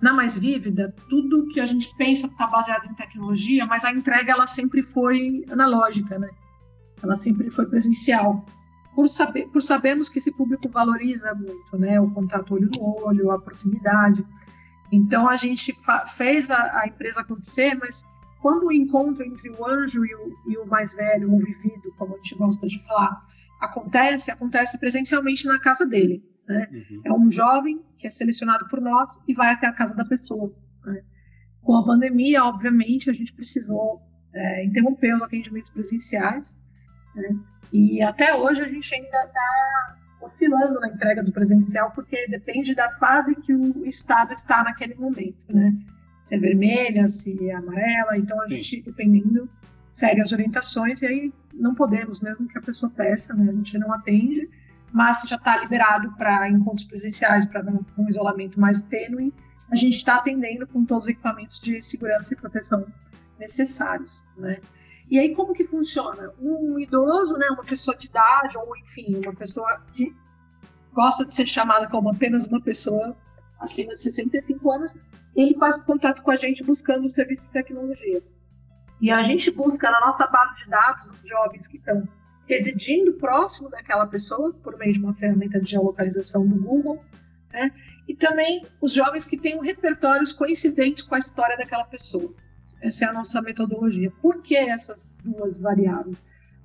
na 0.00 0.12
Mais 0.12 0.36
Vívida, 0.36 0.92
tudo 1.08 1.46
que 1.46 1.60
a 1.60 1.66
gente 1.66 1.94
pensa 1.96 2.26
está 2.26 2.46
baseado 2.48 2.86
em 2.86 2.94
tecnologia, 2.94 3.66
mas 3.66 3.84
a 3.84 3.92
entrega 3.92 4.32
ela 4.32 4.48
sempre 4.48 4.82
foi 4.82 5.44
analógica, 5.48 6.18
né? 6.18 6.28
Ela 7.00 7.14
sempre 7.14 7.50
foi 7.50 7.66
presencial 7.66 8.44
por, 8.94 9.08
saber, 9.08 9.48
por 9.48 9.62
sabermos 9.62 10.08
que 10.08 10.18
esse 10.18 10.32
público 10.32 10.68
valoriza 10.68 11.34
muito, 11.34 11.78
né, 11.78 12.00
o 12.00 12.10
contato 12.10 12.54
olho 12.54 12.70
no 12.74 13.04
olho, 13.04 13.30
a 13.30 13.40
proximidade. 13.40 14.24
Então 14.92 15.28
a 15.28 15.36
gente 15.36 15.74
fez 16.16 16.50
a, 16.50 16.80
a, 16.80 16.86
empresa 16.86 17.20
acontecer, 17.20 17.74
mas 17.74 18.04
quando 18.40 18.66
o 18.66 18.72
encontro 18.72 19.24
entre 19.24 19.50
o 19.50 19.66
anjo 19.66 20.04
e 20.04 20.14
o, 20.14 20.50
e 20.50 20.58
o, 20.58 20.66
mais 20.66 20.92
velho, 20.92 21.32
o 21.32 21.38
vivido, 21.38 21.92
como 21.96 22.14
a 22.14 22.16
gente 22.18 22.34
gosta 22.34 22.66
de 22.66 22.82
falar, 22.84 23.22
acontece, 23.60 24.30
acontece 24.30 24.78
presencialmente 24.78 25.46
na 25.46 25.58
casa 25.58 25.86
dele. 25.86 26.22
Né? 26.46 26.68
Uhum. 26.70 27.02
É 27.04 27.12
um 27.12 27.30
jovem 27.30 27.80
que 27.96 28.06
é 28.06 28.10
selecionado 28.10 28.68
por 28.68 28.80
nós 28.80 29.18
e 29.26 29.32
vai 29.32 29.52
até 29.52 29.66
a 29.66 29.72
casa 29.72 29.94
da 29.94 30.04
pessoa. 30.04 30.52
Né? 30.84 31.02
Com 31.62 31.76
a 31.76 31.84
pandemia, 31.84 32.44
obviamente, 32.44 33.08
a 33.08 33.12
gente 33.12 33.32
precisou 33.32 34.02
é, 34.34 34.64
interromper 34.64 35.14
os 35.14 35.22
atendimentos 35.22 35.70
presenciais. 35.70 36.58
Né? 37.14 37.38
E 37.72 38.02
até 38.02 38.34
hoje 38.34 38.60
a 38.60 38.68
gente 38.68 38.94
ainda 38.94 39.24
está 39.24 39.96
oscilando 40.20 40.78
na 40.78 40.88
entrega 40.88 41.22
do 41.22 41.32
presencial, 41.32 41.90
porque 41.92 42.28
depende 42.28 42.74
da 42.74 42.88
fase 42.88 43.34
que 43.34 43.52
o 43.52 43.84
Estado 43.86 44.32
está 44.32 44.62
naquele 44.62 44.94
momento, 44.94 45.52
né? 45.52 45.74
Se 46.22 46.36
é 46.36 46.38
vermelha, 46.38 47.08
se 47.08 47.48
é 47.48 47.54
amarela, 47.54 48.16
então 48.16 48.40
a 48.40 48.46
Sim. 48.46 48.56
gente, 48.56 48.82
dependendo, 48.82 49.50
segue 49.90 50.20
as 50.20 50.32
orientações 50.32 51.02
e 51.02 51.06
aí 51.06 51.32
não 51.52 51.74
podemos, 51.74 52.20
mesmo 52.20 52.46
que 52.46 52.56
a 52.56 52.62
pessoa 52.62 52.90
peça, 52.94 53.34
né? 53.34 53.50
A 53.50 53.54
gente 53.54 53.76
não 53.78 53.92
atende, 53.92 54.48
mas 54.92 55.22
já 55.26 55.36
está 55.36 55.56
liberado 55.56 56.12
para 56.16 56.48
encontros 56.48 56.84
presenciais, 56.84 57.46
para 57.46 57.64
um 57.98 58.08
isolamento 58.08 58.60
mais 58.60 58.82
tênue, 58.82 59.32
a 59.70 59.76
gente 59.76 59.96
está 59.96 60.16
atendendo 60.16 60.66
com 60.66 60.84
todos 60.84 61.04
os 61.04 61.10
equipamentos 61.10 61.58
de 61.58 61.80
segurança 61.80 62.34
e 62.34 62.36
proteção 62.36 62.86
necessários, 63.38 64.22
né? 64.36 64.58
E 65.12 65.18
aí, 65.18 65.34
como 65.34 65.52
que 65.52 65.62
funciona? 65.62 66.32
Um 66.40 66.80
idoso, 66.80 67.36
né, 67.36 67.46
uma 67.50 67.64
pessoa 67.64 67.94
de 67.94 68.06
idade, 68.06 68.56
ou 68.56 68.74
enfim, 68.78 69.14
uma 69.18 69.34
pessoa 69.34 69.84
que 69.92 70.16
gosta 70.90 71.22
de 71.26 71.34
ser 71.34 71.46
chamada 71.46 71.86
como 71.86 72.08
apenas 72.08 72.46
uma 72.46 72.62
pessoa 72.62 73.14
acima 73.60 73.94
de 73.94 74.00
65 74.00 74.72
anos, 74.72 74.90
ele 75.36 75.52
faz 75.58 75.76
contato 75.82 76.22
com 76.22 76.30
a 76.30 76.36
gente 76.36 76.64
buscando 76.64 77.04
o 77.04 77.10
serviço 77.10 77.44
de 77.44 77.50
tecnologia. 77.50 78.22
E 79.02 79.10
a 79.10 79.22
gente 79.22 79.50
busca 79.50 79.90
na 79.90 80.00
nossa 80.00 80.26
base 80.28 80.64
de 80.64 80.70
dados 80.70 81.04
os 81.04 81.28
jovens 81.28 81.66
que 81.66 81.76
estão 81.76 82.08
residindo 82.48 83.12
próximo 83.12 83.68
daquela 83.68 84.06
pessoa, 84.06 84.54
por 84.62 84.78
meio 84.78 84.94
de 84.94 85.00
uma 85.00 85.12
ferramenta 85.12 85.60
de 85.60 85.72
geolocalização 85.72 86.48
do 86.48 86.56
Google, 86.56 87.04
né? 87.52 87.70
e 88.08 88.14
também 88.14 88.64
os 88.80 88.94
jovens 88.94 89.26
que 89.26 89.36
têm 89.36 89.62
repertórios 89.62 90.32
coincidentes 90.32 91.02
com 91.02 91.14
a 91.14 91.18
história 91.18 91.58
daquela 91.58 91.84
pessoa. 91.84 92.34
Essa 92.82 93.04
é 93.04 93.08
a 93.08 93.12
nossa 93.12 93.40
metodologia. 93.40 94.12
Por 94.20 94.42
que 94.42 94.56
essas 94.56 95.08
duas 95.24 95.58
variáveis? 95.58 96.22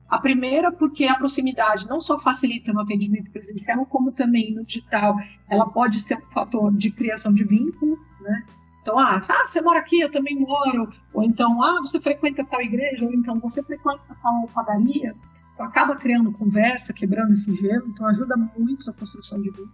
A 0.10 0.18
primeira, 0.18 0.72
porque 0.72 1.06
a 1.06 1.16
proximidade 1.16 1.88
não 1.88 2.00
só 2.00 2.18
facilita 2.18 2.74
no 2.74 2.82
atendimento 2.82 3.30
presencial, 3.30 3.86
como 3.86 4.12
também 4.12 4.54
no 4.54 4.66
digital. 4.66 5.16
Ela 5.50 5.70
pode 5.70 6.00
ser 6.08 6.18
um 6.18 6.32
fator 6.32 6.74
de 6.74 6.90
criação 6.90 7.34
de 7.34 7.44
vínculo, 7.44 8.00
né? 8.22 8.44
Então, 8.82 8.98
ah, 8.98 9.20
ah, 9.30 9.46
você 9.46 9.62
mora 9.62 9.80
aqui, 9.80 10.00
eu 10.00 10.10
também 10.10 10.40
moro. 10.40 10.92
Ou 11.14 11.24
então, 11.24 11.62
ah, 11.62 11.82
você 11.82 12.00
frequenta 12.00 12.46
tal 12.46 12.62
igreja, 12.62 13.06
ou 13.06 13.14
então 13.14 13.38
você 13.38 13.62
frequenta 13.62 14.16
tal 14.24 14.48
padaria. 14.48 15.14
Então, 15.54 15.66
acaba 15.66 15.96
criando 15.98 16.32
conversa, 16.32 16.94
quebrando 16.94 17.34
esse 17.34 17.54
gelo. 17.54 17.88
Então, 17.90 18.08
ajuda 18.08 18.38
muito 18.38 18.90
a 18.90 18.94
construção 18.94 19.42
de 19.42 19.50
vínculo. 19.50 19.72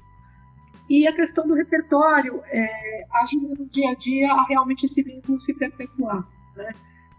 E 0.89 1.07
a 1.07 1.13
questão 1.13 1.47
do 1.47 1.53
repertório 1.53 2.41
é, 2.47 3.05
ajuda 3.23 3.55
no 3.59 3.65
dia 3.67 3.91
a 3.91 3.95
dia 3.95 4.33
a 4.33 4.43
realmente 4.45 4.85
esse 4.85 5.01
vínculo 5.03 5.39
se 5.39 5.53
perpetuar. 5.53 6.27
Né? 6.55 6.73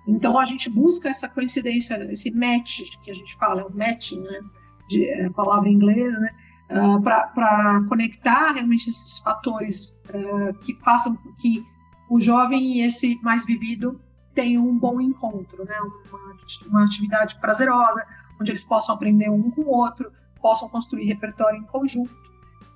Então 0.07 0.38
a 0.38 0.44
gente 0.44 0.68
busca 0.70 1.09
essa 1.09 1.29
coincidência, 1.29 1.94
esse 2.12 2.31
match 2.31 2.83
que 3.03 3.11
a 3.11 3.14
gente 3.14 3.35
fala, 3.37 3.62
é 3.62 3.64
o 3.64 3.75
matching, 3.75 4.20
né? 4.20 4.40
de 4.88 5.05
é, 5.09 5.31
palavra 5.31 5.68
em 5.68 5.73
inglês, 5.73 6.18
né? 6.20 6.31
Uh, 6.70 7.01
para 7.01 7.85
conectar 7.88 8.53
realmente 8.53 8.88
esses 8.88 9.18
fatores 9.18 10.01
uh, 10.09 10.55
que 10.61 10.75
façam 10.77 11.14
com 11.14 11.33
que 11.35 11.64
o 12.09 12.18
jovem 12.18 12.79
e 12.79 12.81
esse 12.81 13.20
mais 13.23 13.44
vivido 13.44 14.01
tenham 14.35 14.66
um 14.66 14.79
bom 14.79 14.99
encontro, 14.99 15.64
né? 15.64 15.75
uma, 16.11 16.37
uma 16.66 16.85
atividade 16.85 17.38
prazerosa, 17.38 18.05
onde 18.40 18.51
eles 18.51 18.64
possam 18.64 18.94
aprender 18.94 19.29
um 19.29 19.51
com 19.51 19.61
o 19.61 19.70
outro, 19.70 20.11
possam 20.40 20.68
construir 20.68 21.05
repertório 21.05 21.61
em 21.61 21.64
conjunto. 21.64 22.14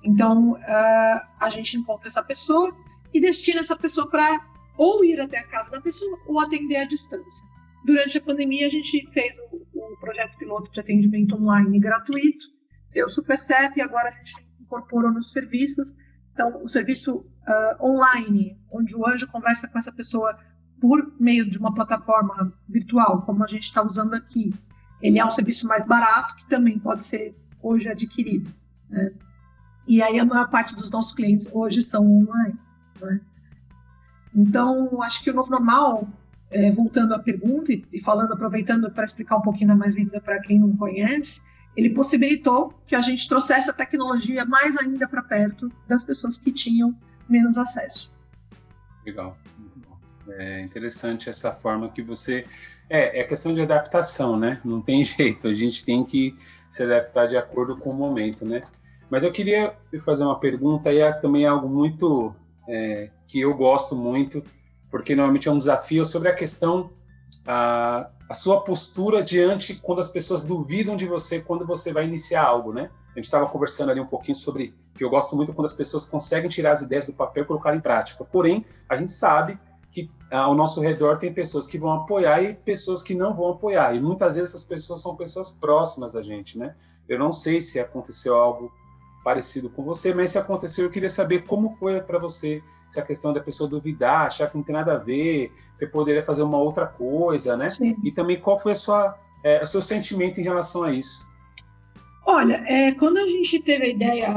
Então, 0.03 0.51
uh, 0.51 1.21
a 1.39 1.49
gente 1.49 1.75
encontra 1.75 2.07
essa 2.07 2.23
pessoa 2.23 2.73
e 3.13 3.19
destina 3.19 3.59
essa 3.59 3.75
pessoa 3.75 4.07
para 4.07 4.39
ou 4.79 5.03
ir 5.03 5.19
até 5.19 5.39
a 5.39 5.47
casa 5.47 5.69
da 5.69 5.81
pessoa 5.81 6.17
ou 6.25 6.39
atender 6.39 6.77
à 6.77 6.85
distância. 6.85 7.45
Durante 7.85 8.17
a 8.17 8.21
pandemia, 8.21 8.65
a 8.65 8.69
gente 8.69 9.05
fez 9.11 9.35
o, 9.51 9.57
o 9.77 9.97
projeto 9.99 10.37
piloto 10.37 10.71
de 10.71 10.79
atendimento 10.79 11.35
online 11.35 11.79
gratuito, 11.79 12.45
deu 12.93 13.09
super 13.09 13.37
certo 13.37 13.77
e 13.77 13.81
agora 13.81 14.07
a 14.07 14.11
gente 14.11 14.33
incorporou 14.59 15.11
nos 15.11 15.33
serviços. 15.33 15.93
Então, 16.31 16.63
o 16.63 16.69
serviço 16.69 17.17
uh, 17.17 17.85
online, 17.85 18.57
onde 18.71 18.95
o 18.95 19.05
anjo 19.05 19.27
conversa 19.27 19.67
com 19.67 19.77
essa 19.77 19.91
pessoa 19.91 20.39
por 20.79 21.13
meio 21.19 21.49
de 21.49 21.57
uma 21.57 21.73
plataforma 21.73 22.53
virtual, 22.69 23.23
como 23.23 23.43
a 23.43 23.47
gente 23.47 23.63
está 23.63 23.83
usando 23.83 24.13
aqui, 24.13 24.53
ele 25.01 25.19
é 25.19 25.25
um 25.25 25.29
serviço 25.29 25.67
mais 25.67 25.85
barato 25.85 26.37
que 26.37 26.47
também 26.47 26.79
pode 26.79 27.03
ser 27.03 27.35
hoje 27.61 27.89
adquirido. 27.89 28.49
Né? 28.89 29.11
E 29.85 30.01
aí 30.01 30.17
a 30.19 30.25
maior 30.25 30.49
parte 30.49 30.73
dos 30.73 30.89
nossos 30.89 31.13
clientes 31.13 31.49
hoje 31.51 31.81
são 31.81 32.05
online. 32.05 32.57
Né? 33.01 33.19
Então, 34.35 35.01
acho 35.01 35.23
que 35.23 35.29
o 35.29 35.33
novo 35.33 35.49
normal, 35.49 36.07
é, 36.51 36.71
voltando 36.71 37.13
à 37.13 37.19
pergunta 37.19 37.71
e, 37.71 37.83
e 37.93 38.01
falando, 38.01 38.33
aproveitando 38.33 38.89
para 38.91 39.03
explicar 39.03 39.37
um 39.37 39.41
pouquinho 39.41 39.69
da 39.69 39.75
mais 39.75 39.95
vida 39.95 40.21
para 40.21 40.39
quem 40.39 40.59
não 40.59 40.75
conhece, 40.75 41.41
ele 41.75 41.91
possibilitou 41.91 42.73
que 42.85 42.95
a 42.95 43.01
gente 43.01 43.27
trouxesse 43.27 43.69
a 43.69 43.73
tecnologia 43.73 44.45
mais 44.45 44.77
ainda 44.77 45.07
para 45.07 45.21
perto 45.21 45.71
das 45.87 46.03
pessoas 46.03 46.37
que 46.37 46.51
tinham 46.51 46.95
menos 47.27 47.57
acesso. 47.57 48.11
Legal. 49.05 49.37
É 50.27 50.61
interessante 50.61 51.29
essa 51.29 51.51
forma 51.51 51.89
que 51.89 52.01
você. 52.03 52.45
É, 52.89 53.21
é 53.21 53.23
questão 53.23 53.53
de 53.53 53.61
adaptação, 53.61 54.37
né? 54.37 54.59
Não 54.63 54.81
tem 54.81 55.03
jeito, 55.05 55.47
a 55.47 55.53
gente 55.53 55.85
tem 55.85 56.03
que 56.03 56.37
se 56.69 56.83
adaptar 56.83 57.27
de 57.27 57.37
acordo 57.37 57.75
com 57.77 57.89
o 57.91 57.95
momento, 57.95 58.45
né? 58.45 58.61
Mas 59.09 59.23
eu 59.23 59.31
queria 59.31 59.75
fazer 60.01 60.23
uma 60.23 60.39
pergunta, 60.39 60.93
e 60.93 60.99
é 60.99 61.11
também 61.11 61.45
algo 61.45 61.67
muito 61.67 62.35
é, 62.69 63.09
que 63.27 63.39
eu 63.39 63.57
gosto 63.57 63.95
muito, 63.95 64.45
porque 64.91 65.15
normalmente 65.15 65.49
é 65.49 65.51
um 65.51 65.57
desafio 65.57 66.05
sobre 66.05 66.29
a 66.29 66.35
questão, 66.35 66.91
a, 67.45 68.09
a 68.29 68.33
sua 68.33 68.63
postura 68.63 69.23
diante 69.23 69.75
quando 69.75 69.99
as 69.99 70.09
pessoas 70.09 70.45
duvidam 70.45 70.95
de 70.95 71.07
você 71.07 71.41
quando 71.41 71.65
você 71.65 71.91
vai 71.91 72.05
iniciar 72.05 72.43
algo, 72.43 72.71
né? 72.71 72.91
A 73.11 73.15
gente 73.15 73.25
estava 73.25 73.47
conversando 73.47 73.89
ali 73.89 73.99
um 73.99 74.05
pouquinho 74.05 74.35
sobre 74.35 74.75
que 74.95 75.03
eu 75.03 75.09
gosto 75.09 75.35
muito 75.35 75.53
quando 75.53 75.65
as 75.65 75.73
pessoas 75.73 76.05
conseguem 76.05 76.49
tirar 76.49 76.73
as 76.73 76.81
ideias 76.81 77.07
do 77.07 77.13
papel 77.13 77.43
e 77.43 77.47
colocar 77.47 77.75
em 77.75 77.79
prática. 77.79 78.23
Porém, 78.23 78.63
a 78.87 78.95
gente 78.95 79.11
sabe 79.11 79.59
que 79.91 80.07
ao 80.29 80.53
nosso 80.53 80.79
redor 80.81 81.17
tem 81.17 81.33
pessoas 81.33 81.65
que 81.65 81.79
vão 81.79 81.91
apoiar 81.91 82.43
e 82.43 82.53
pessoas 82.53 83.01
que 83.01 83.15
não 83.15 83.33
vão 83.33 83.49
apoiar. 83.49 83.95
E 83.95 83.99
muitas 83.99 84.35
vezes 84.35 84.53
essas 84.53 84.63
pessoas 84.65 85.01
são 85.01 85.15
pessoas 85.15 85.51
próximas 85.51 86.11
da 86.11 86.21
gente, 86.21 86.59
né? 86.59 86.75
Eu 87.07 87.17
não 87.17 87.31
sei 87.31 87.59
se 87.59 87.79
aconteceu 87.79 88.35
algo 88.35 88.71
parecido 89.29 89.69
com 89.69 89.83
você, 89.83 90.11
mas 90.11 90.31
se 90.31 90.39
aconteceu, 90.39 90.85
eu 90.85 90.89
queria 90.89 91.09
saber 91.09 91.43
como 91.43 91.69
foi 91.69 92.01
para 92.01 92.17
você 92.17 92.63
essa 92.89 93.03
questão 93.03 93.31
da 93.31 93.39
pessoa 93.39 93.69
duvidar, 93.69 94.25
achar 94.25 94.49
que 94.49 94.57
não 94.57 94.63
tem 94.63 94.73
nada 94.73 94.93
a 94.93 94.97
ver, 94.97 95.51
você 95.71 95.85
poderia 95.85 96.23
fazer 96.23 96.41
uma 96.41 96.57
outra 96.57 96.87
coisa, 96.87 97.55
né? 97.55 97.69
Sim. 97.69 97.95
E 98.03 98.11
também 98.11 98.39
qual 98.39 98.57
foi 98.57 98.71
a 98.71 98.75
sua, 98.75 99.19
é, 99.43 99.61
o 99.61 99.67
seu 99.67 99.83
sentimento 99.83 100.39
em 100.39 100.43
relação 100.43 100.83
a 100.83 100.91
isso? 100.91 101.29
Olha, 102.25 102.63
é, 102.65 102.91
quando 102.93 103.17
a 103.17 103.27
gente 103.27 103.59
teve 103.59 103.85
a 103.85 103.89
ideia 103.89 104.33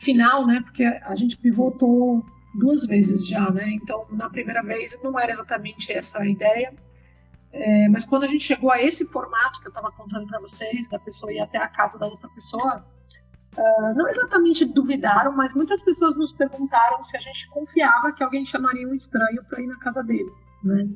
final, 0.00 0.46
né? 0.46 0.60
Porque 0.60 0.84
a 0.84 1.14
gente 1.14 1.38
pivotou 1.38 2.22
duas 2.56 2.84
vezes 2.84 3.26
já, 3.26 3.50
né? 3.50 3.70
Então, 3.70 4.04
na 4.10 4.28
primeira 4.28 4.62
vez 4.62 5.00
não 5.02 5.18
era 5.18 5.32
exatamente 5.32 5.90
essa 5.90 6.18
a 6.18 6.26
ideia, 6.26 6.74
é, 7.52 7.88
mas 7.88 8.04
quando 8.04 8.24
a 8.24 8.28
gente 8.28 8.44
chegou 8.44 8.70
a 8.70 8.82
esse 8.82 9.06
formato 9.06 9.62
que 9.62 9.66
eu 9.66 9.70
estava 9.70 9.90
contando 9.92 10.26
para 10.26 10.40
vocês, 10.40 10.90
da 10.90 10.98
pessoa 10.98 11.32
ir 11.32 11.40
até 11.40 11.56
a 11.56 11.68
casa 11.68 11.98
da 11.98 12.06
outra 12.06 12.28
pessoa, 12.28 12.84
uh, 13.56 13.94
não 13.94 14.08
exatamente 14.08 14.64
duvidaram, 14.64 15.32
mas 15.32 15.52
muitas 15.52 15.82
pessoas 15.82 16.16
nos 16.16 16.32
perguntaram 16.32 17.02
se 17.04 17.16
a 17.16 17.20
gente 17.20 17.48
confiava 17.50 18.12
que 18.12 18.22
alguém 18.22 18.44
chamaria 18.44 18.88
um 18.88 18.94
estranho 18.94 19.44
para 19.44 19.60
ir 19.60 19.66
na 19.66 19.78
casa 19.78 20.02
dele, 20.02 20.30
né? 20.62 20.88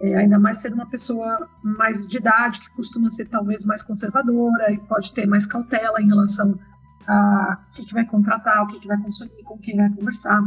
É, 0.00 0.16
ainda 0.16 0.38
mais 0.38 0.58
ser 0.58 0.72
uma 0.72 0.86
pessoa 0.86 1.48
mais 1.62 2.08
de 2.08 2.18
idade, 2.18 2.60
que 2.60 2.70
costuma 2.74 3.08
ser 3.08 3.26
talvez 3.26 3.64
mais 3.64 3.82
conservadora 3.82 4.72
e 4.72 4.78
pode 4.80 5.12
ter 5.12 5.24
mais 5.24 5.46
cautela 5.46 6.00
em 6.00 6.08
relação 6.08 6.58
a 7.06 7.64
o 7.68 7.70
que, 7.74 7.86
que 7.86 7.94
vai 7.94 8.04
contratar, 8.04 8.62
o 8.62 8.66
que, 8.66 8.80
que 8.80 8.88
vai 8.88 9.00
consumir, 9.00 9.42
com 9.44 9.56
quem 9.58 9.76
vai 9.76 9.88
conversar. 9.90 10.42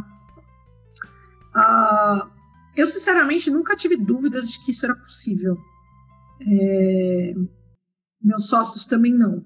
Uh, 1.55 2.29
eu, 2.75 2.85
sinceramente, 2.85 3.49
nunca 3.49 3.75
tive 3.75 3.95
dúvidas 3.95 4.49
de 4.49 4.59
que 4.59 4.71
isso 4.71 4.85
era 4.85 4.95
possível. 4.95 5.57
É, 6.41 7.33
meus 8.21 8.47
sócios 8.47 8.85
também 8.85 9.13
não. 9.13 9.43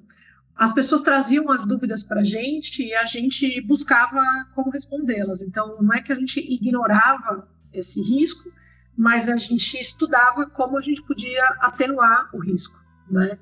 As 0.62 0.72
pessoas 0.72 1.02
traziam 1.02 1.50
as 1.50 1.66
dúvidas 1.66 2.04
para 2.04 2.20
a 2.20 2.24
gente 2.24 2.86
e 2.86 2.94
a 2.94 3.04
gente 3.04 3.60
buscava 3.62 4.22
como 4.54 4.70
respondê-las. 4.70 5.42
Então, 5.42 5.82
não 5.82 5.92
é 5.92 6.04
que 6.04 6.12
a 6.12 6.16
gente 6.16 6.40
ignorava 6.40 7.50
esse 7.74 8.00
risco, 8.00 8.48
mas 8.96 9.28
a 9.28 9.36
gente 9.38 9.80
estudava 9.80 10.48
como 10.52 10.78
a 10.78 10.82
gente 10.82 11.02
podia 11.02 11.44
atenuar 11.62 12.30
o 12.32 12.38
risco, 12.38 12.80
né? 13.10 13.40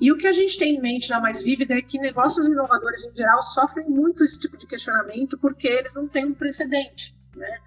E 0.00 0.12
o 0.12 0.16
que 0.16 0.28
a 0.28 0.30
gente 0.30 0.56
tem 0.56 0.76
em 0.76 0.80
mente 0.80 1.10
na 1.10 1.18
Mais 1.20 1.42
Vívida 1.42 1.74
é 1.74 1.82
que 1.82 1.98
negócios 1.98 2.46
inovadores 2.46 3.04
em 3.04 3.16
geral 3.16 3.42
sofrem 3.42 3.90
muito 3.90 4.22
esse 4.22 4.38
tipo 4.38 4.56
de 4.56 4.68
questionamento 4.68 5.36
porque 5.38 5.66
eles 5.66 5.94
não 5.94 6.06
têm 6.06 6.26
um 6.26 6.34
precedente, 6.34 7.12
né? 7.34 7.58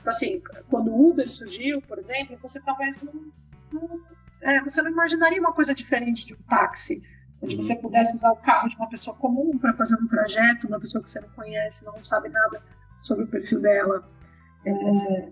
Então, 0.00 0.12
assim, 0.12 0.42
quando 0.68 0.90
o 0.90 1.08
Uber 1.08 1.30
surgiu, 1.30 1.80
por 1.82 1.98
exemplo, 1.98 2.36
você 2.42 2.60
talvez 2.60 3.00
não, 3.00 3.32
não 3.70 4.02
é, 4.42 4.60
você 4.60 4.82
não 4.82 4.90
imaginaria 4.90 5.38
uma 5.38 5.52
coisa 5.52 5.72
diferente 5.72 6.26
de 6.26 6.34
um 6.34 6.42
táxi, 6.48 7.00
onde 7.44 7.56
você 7.56 7.76
pudesse 7.76 8.16
usar 8.16 8.32
o 8.32 8.36
carro 8.36 8.68
de 8.68 8.76
uma 8.76 8.88
pessoa 8.88 9.14
comum 9.16 9.58
para 9.58 9.74
fazer 9.74 9.96
um 9.96 10.06
trajeto, 10.06 10.66
uma 10.66 10.80
pessoa 10.80 11.02
que 11.02 11.10
você 11.10 11.20
não 11.20 11.28
conhece, 11.30 11.84
não 11.84 12.02
sabe 12.02 12.30
nada 12.30 12.62
sobre 13.00 13.24
o 13.24 13.28
perfil 13.28 13.60
dela. 13.60 14.08
É, 14.66 14.72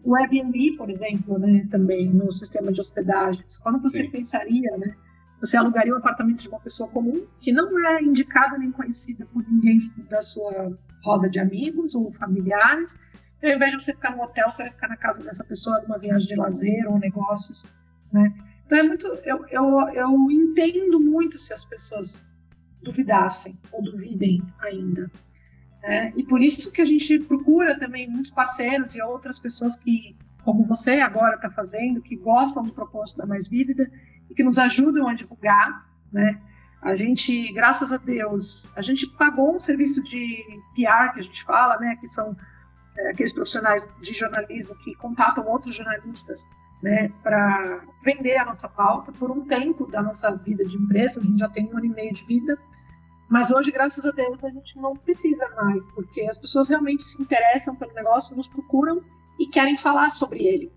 o 0.05 0.15
Airbnb, 0.15 0.77
por 0.77 0.91
exemplo, 0.91 1.39
né, 1.39 1.67
também 1.71 2.13
no 2.13 2.31
sistema 2.31 2.71
de 2.71 2.81
hospedagens. 2.81 3.57
Quando 3.59 3.81
você 3.81 4.03
Sim. 4.03 4.11
pensaria, 4.11 4.77
né, 4.77 4.95
você 5.41 5.57
alugaria 5.57 5.95
um 5.95 5.97
apartamento 5.97 6.43
de 6.43 6.49
uma 6.49 6.61
pessoa 6.61 6.89
comum 6.91 7.27
que 7.41 7.51
não 7.51 7.79
é 7.89 8.03
indicada 8.03 8.59
nem 8.59 8.71
conhecida 8.71 9.27
por 9.27 9.43
ninguém 9.49 9.79
da 10.09 10.21
sua 10.21 10.79
roda 11.03 11.31
de 11.31 11.41
amigos 11.41 11.95
ou 11.95 12.13
familiares. 12.13 12.95
E 13.43 13.51
ao 13.51 13.57
invés 13.57 13.73
de 13.73 13.83
você 13.83 13.93
ficar 13.93 14.15
no 14.15 14.23
hotel, 14.23 14.51
você 14.51 14.65
vai 14.65 14.73
ficar 14.73 14.89
na 14.89 14.97
casa 14.97 15.25
dessa 15.25 15.43
pessoa 15.43 15.81
numa 15.81 15.99
viagem 15.99 16.29
de 16.29 16.37
lazer 16.37 16.87
ou 16.89 16.99
negócios, 16.99 17.73
né? 18.13 18.33
Então 18.73 18.81
é 18.81 18.89
muito, 18.89 19.07
eu, 19.23 19.45
eu, 19.51 19.89
eu 19.91 20.31
entendo 20.31 20.99
muito 20.99 21.39
se 21.39 21.53
as 21.53 21.63
pessoas 21.63 22.27
duvidassem 22.83 23.61
ou 23.71 23.83
duvidem 23.83 24.43
ainda. 24.61 25.11
Né? 25.83 26.11
E 26.17 26.25
por 26.25 26.41
isso 26.41 26.73
que 26.73 26.81
a 26.81 26.85
gente 26.87 27.19
procura 27.19 27.79
também 27.79 28.09
muitos 28.09 28.31
parceiros 28.31 28.95
e 28.95 29.03
outras 29.03 29.39
pessoas 29.39 29.77
que, 29.77 30.17
como 30.43 30.65
você 30.65 31.01
agora 31.01 31.37
está 31.37 31.51
fazendo, 31.51 32.01
que 32.01 32.17
gostam 32.17 32.65
do 32.65 32.73
propósito 32.73 33.19
da 33.19 33.27
Mais 33.27 33.47
Vívida 33.47 33.93
e 34.31 34.35
que 34.35 34.43
nos 34.43 34.57
ajudam 34.57 35.07
a 35.07 35.13
divulgar, 35.13 35.87
né? 36.11 36.41
A 36.81 36.95
gente, 36.95 37.53
graças 37.53 37.93
a 37.93 37.99
Deus, 37.99 38.67
a 38.75 38.81
gente 38.81 39.07
pagou 39.19 39.55
um 39.55 39.61
serviço 39.61 40.03
de 40.03 40.43
PR 40.75 41.13
que 41.13 41.21
a 41.21 41.23
gente 41.23 41.45
fala, 41.45 41.79
né? 41.79 41.95
Que 41.97 42.09
são 42.09 42.35
é, 42.97 43.11
aqueles 43.11 43.35
profissionais 43.35 43.87
de 44.01 44.15
jornalismo 44.15 44.75
que 44.77 44.95
contatam 44.95 45.47
outros 45.47 45.77
jornalistas, 45.77 46.49
né? 46.83 47.11
Para 47.23 47.85
vender 48.03 48.37
a 48.37 48.45
nossa 48.45 48.69
pauta 48.69 49.13
por 49.13 49.31
um 49.31 49.45
tempo 49.45 49.87
da 49.87 50.03
nossa 50.03 50.35
vida 50.35 50.65
de 50.65 50.77
empresa. 50.77 51.21
A 51.21 51.23
gente 51.23 51.39
já 51.39 51.49
tem 51.49 51.67
um 51.67 51.77
ano 51.77 51.87
e 51.87 51.91
meio 51.91 52.13
de 52.13 52.25
vida 52.25 52.59
mas 53.33 53.51
hoje, 53.51 53.73
graças 53.73 54.05
a 54.05 54.11
Deus, 54.11 54.37
a 54.45 54.51
gente 54.51 54.77
não 54.77 54.95
precisa 54.95 55.49
mais, 55.57 55.87
porque 55.95 56.21
as 56.21 56.37
pessoas 56.37 56.69
realmente 56.69 57.03
se 57.03 57.23
interessam 57.23 57.75
pelo 57.75 57.95
negócio, 57.95 58.37
nos 58.37 58.47
procuram 58.47 59.03
e 59.41 59.47
querem 59.47 59.75
falar 59.75 60.11
sobre 60.11 60.45
ele. 60.47 60.71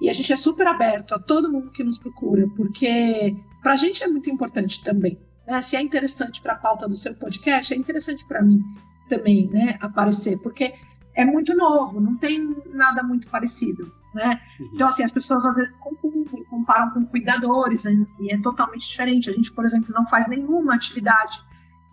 E 0.00 0.10
a 0.10 0.12
gente 0.12 0.32
é 0.32 0.36
super 0.36 0.66
aberto 0.66 1.14
a 1.14 1.20
todo 1.20 1.52
mundo 1.52 1.70
que 1.70 1.84
nos 1.84 1.96
procura, 1.96 2.48
porque 2.56 3.36
para 3.62 3.74
a 3.74 3.76
gente 3.76 4.02
é 4.02 4.08
muito 4.08 4.28
importante 4.28 4.82
também. 4.82 5.20
Né? 5.46 5.62
Se 5.62 5.76
é 5.76 5.80
interessante 5.80 6.42
para 6.42 6.54
a 6.54 6.56
pauta 6.56 6.88
do 6.88 6.96
seu 6.96 7.14
podcast, 7.14 7.72
é 7.72 7.76
interessante 7.76 8.26
para 8.26 8.42
mim 8.42 8.60
também 9.08 9.48
né, 9.52 9.78
aparecer, 9.80 10.36
porque 10.38 10.74
é 11.14 11.24
muito 11.24 11.54
novo, 11.54 12.00
não 12.00 12.16
tem 12.16 12.56
nada 12.70 13.04
muito 13.04 13.28
parecido. 13.28 13.94
Né? 14.14 14.40
Uhum. 14.60 14.70
Então, 14.74 14.88
assim, 14.88 15.02
as 15.02 15.10
pessoas 15.10 15.44
às 15.44 15.56
vezes 15.56 15.76
confundem, 15.78 16.44
comparam 16.44 16.90
com 16.92 17.04
cuidadores, 17.04 17.82
né? 17.82 18.06
e 18.20 18.32
é 18.32 18.40
totalmente 18.40 18.88
diferente. 18.88 19.28
A 19.28 19.32
gente, 19.32 19.52
por 19.52 19.64
exemplo, 19.64 19.92
não 19.92 20.06
faz 20.06 20.28
nenhuma 20.28 20.74
atividade 20.74 21.36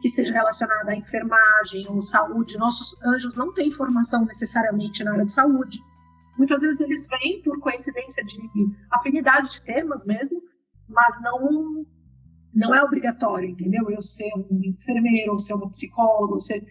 que 0.01 0.09
seja 0.09 0.33
relacionada 0.33 0.91
à 0.91 0.95
enfermagem 0.95 1.87
ou 1.89 2.01
saúde. 2.01 2.57
Nossos 2.57 2.95
anjos 3.03 3.35
não 3.35 3.53
têm 3.53 3.71
formação 3.71 4.23
necessariamente 4.25 5.03
na 5.03 5.13
área 5.13 5.25
de 5.25 5.31
saúde. 5.31 5.79
Muitas 6.37 6.61
vezes 6.61 6.79
eles 6.81 7.07
vêm 7.07 7.41
por 7.43 7.59
coincidência 7.59 8.23
de 8.23 8.39
afinidade 8.91 9.51
de 9.51 9.61
temas 9.63 10.05
mesmo, 10.05 10.41
mas 10.87 11.19
não 11.21 11.85
não 12.53 12.75
é 12.75 12.83
obrigatório, 12.83 13.49
entendeu? 13.49 13.89
Eu 13.89 14.01
ser 14.01 14.29
um 14.35 14.61
enfermeiro, 14.63 15.31
ou 15.31 15.39
ser 15.39 15.53
uma 15.53 15.69
psicóloga, 15.69 16.39
ser... 16.39 16.65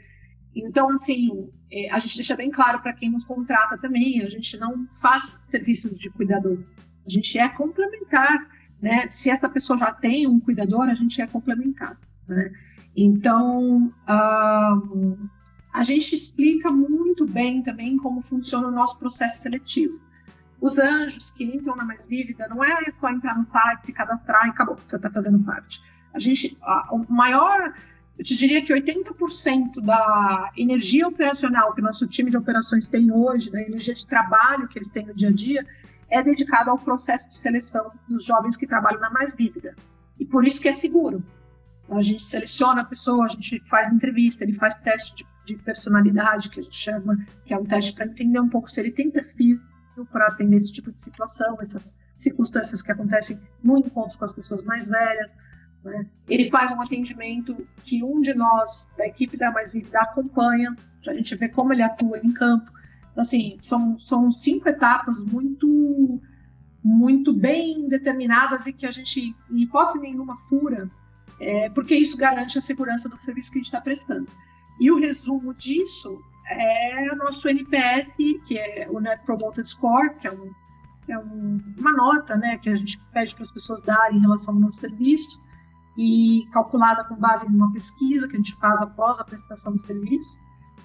Então, 0.54 0.90
assim, 0.90 1.50
a 1.90 1.98
gente 1.98 2.16
deixa 2.16 2.34
bem 2.34 2.50
claro 2.50 2.80
para 2.80 2.92
quem 2.92 3.10
nos 3.10 3.24
contrata 3.24 3.78
também, 3.78 4.22
a 4.22 4.28
gente 4.28 4.56
não 4.58 4.86
faz 5.00 5.38
serviços 5.42 5.98
de 5.98 6.10
cuidador. 6.10 6.58
A 7.06 7.10
gente 7.10 7.38
é 7.38 7.48
complementar, 7.48 8.48
né? 8.80 9.08
Se 9.08 9.30
essa 9.30 9.48
pessoa 9.48 9.76
já 9.76 9.92
tem 9.92 10.26
um 10.26 10.40
cuidador, 10.40 10.88
a 10.88 10.94
gente 10.94 11.20
é 11.20 11.26
complementar, 11.26 11.98
né? 12.28 12.52
Então, 12.96 13.86
uh, 13.86 15.30
a 15.72 15.82
gente 15.84 16.14
explica 16.14 16.70
muito 16.72 17.26
bem 17.26 17.62
também 17.62 17.96
como 17.96 18.20
funciona 18.20 18.68
o 18.68 18.72
nosso 18.72 18.98
processo 18.98 19.42
seletivo. 19.42 20.00
Os 20.60 20.78
anjos 20.78 21.30
que 21.30 21.44
entram 21.44 21.76
na 21.76 21.84
Mais 21.84 22.06
Vívida 22.06 22.48
não 22.48 22.62
é 22.62 22.90
só 22.92 23.08
entrar 23.08 23.36
no 23.36 23.44
site, 23.44 23.86
se 23.86 23.92
cadastrar 23.92 24.46
e 24.46 24.50
acabou, 24.50 24.76
você 24.84 24.96
está 24.96 25.08
fazendo 25.08 25.38
parte. 25.44 25.80
A 26.12 26.18
gente, 26.18 26.58
a, 26.60 26.94
o 26.94 27.06
maior, 27.10 27.72
eu 28.20 28.24
te 28.24 28.36
diria 28.36 28.62
que 28.62 28.70
80% 28.70 29.80
da 29.82 30.52
energia 30.54 31.08
operacional 31.08 31.72
que 31.72 31.80
nosso 31.80 32.06
time 32.06 32.30
de 32.30 32.36
operações 32.36 32.86
tem 32.86 33.10
hoje, 33.10 33.50
da 33.50 33.62
energia 33.62 33.94
de 33.94 34.06
trabalho 34.06 34.68
que 34.68 34.76
eles 34.76 34.90
têm 34.90 35.06
no 35.06 35.14
dia 35.14 35.30
a 35.30 35.32
dia, 35.32 35.66
é 36.10 36.22
dedicado 36.22 36.68
ao 36.68 36.76
processo 36.76 37.26
de 37.30 37.36
seleção 37.36 37.90
dos 38.06 38.22
jovens 38.22 38.58
que 38.58 38.66
trabalham 38.66 39.00
na 39.00 39.08
Mais 39.08 39.34
Vívida. 39.34 39.74
E 40.18 40.26
por 40.26 40.44
isso 40.44 40.60
que 40.60 40.68
é 40.68 40.74
seguro, 40.74 41.24
a 41.88 42.02
gente 42.02 42.22
seleciona 42.22 42.82
a 42.82 42.84
pessoa, 42.84 43.24
a 43.24 43.28
gente 43.28 43.58
faz 43.70 43.90
entrevista, 43.90 44.44
ele 44.44 44.52
faz 44.52 44.76
teste 44.76 45.14
de, 45.16 45.26
de 45.46 45.56
personalidade, 45.62 46.50
que 46.50 46.60
a 46.60 46.62
gente 46.62 46.76
chama, 46.76 47.16
que 47.46 47.54
é 47.54 47.58
um 47.58 47.64
teste 47.64 47.94
para 47.94 48.04
entender 48.04 48.38
um 48.38 48.50
pouco 48.50 48.70
se 48.70 48.80
ele 48.80 48.92
tem 48.92 49.10
perfil 49.10 49.58
para 50.12 50.26
atender 50.26 50.56
esse 50.56 50.70
tipo 50.70 50.90
de 50.90 51.00
situação, 51.00 51.56
essas 51.58 51.96
circunstâncias 52.14 52.82
que 52.82 52.92
acontecem 52.92 53.40
no 53.64 53.78
encontro 53.78 54.18
com 54.18 54.26
as 54.26 54.32
pessoas 54.34 54.62
mais 54.62 54.88
velhas. 54.88 55.34
Né? 55.84 56.06
Ele 56.28 56.50
faz 56.50 56.70
um 56.70 56.80
atendimento 56.80 57.66
que 57.82 58.02
um 58.04 58.20
de 58.20 58.34
nós, 58.34 58.88
da 58.98 59.06
equipe 59.06 59.36
da 59.36 59.50
Mais 59.50 59.72
Vívida, 59.72 60.00
acompanha, 60.00 60.76
para 61.02 61.12
a 61.12 61.16
gente 61.16 61.34
ver 61.36 61.48
como 61.48 61.72
ele 61.72 61.82
atua 61.82 62.18
em 62.18 62.32
campo. 62.32 62.70
Então, 63.12 63.22
assim, 63.22 63.56
são, 63.60 63.98
são 63.98 64.30
cinco 64.30 64.68
etapas 64.68 65.24
muito 65.24 66.20
muito 66.82 67.34
bem 67.34 67.86
determinadas 67.88 68.66
e 68.66 68.72
que 68.72 68.86
a 68.86 68.90
gente, 68.90 69.36
em 69.50 69.60
hipótese 69.60 69.98
nenhuma, 69.98 70.34
fura 70.48 70.90
é, 71.40 71.70
porque 71.70 71.94
isso 71.94 72.16
garante 72.16 72.58
a 72.58 72.60
segurança 72.60 73.08
do 73.08 73.20
serviço 73.22 73.50
que 73.50 73.58
a 73.58 73.60
gente 73.60 73.66
está 73.66 73.80
prestando. 73.80 74.28
E 74.78 74.90
o 74.90 74.98
resumo 74.98 75.54
disso 75.54 76.20
é 76.46 77.08
o 77.12 77.16
nosso 77.16 77.48
NPS, 77.48 78.14
que 78.46 78.58
é 78.58 78.86
o 78.90 79.00
Net 79.00 79.24
Promoter 79.24 79.64
Score, 79.64 80.14
que 80.16 80.26
é, 80.28 80.32
um, 80.32 80.50
é 81.08 81.18
um, 81.18 81.58
uma 81.78 81.92
nota 81.92 82.36
né, 82.36 82.58
que 82.58 82.68
a 82.68 82.76
gente 82.76 82.98
pede 83.12 83.34
para 83.34 83.42
as 83.42 83.50
pessoas 83.50 83.80
darem 83.80 84.18
em 84.18 84.20
relação 84.20 84.54
ao 84.54 84.60
nosso 84.60 84.78
serviço, 84.80 85.40
e 86.02 86.48
calculada 86.50 87.04
com 87.04 87.14
base 87.14 87.46
em 87.46 87.54
uma 87.54 87.70
pesquisa 87.74 88.26
que 88.26 88.32
a 88.32 88.38
gente 88.38 88.56
faz 88.56 88.80
após 88.80 89.20
a 89.20 89.24
prestação 89.24 89.74
do 89.74 89.78
serviço, 89.78 90.40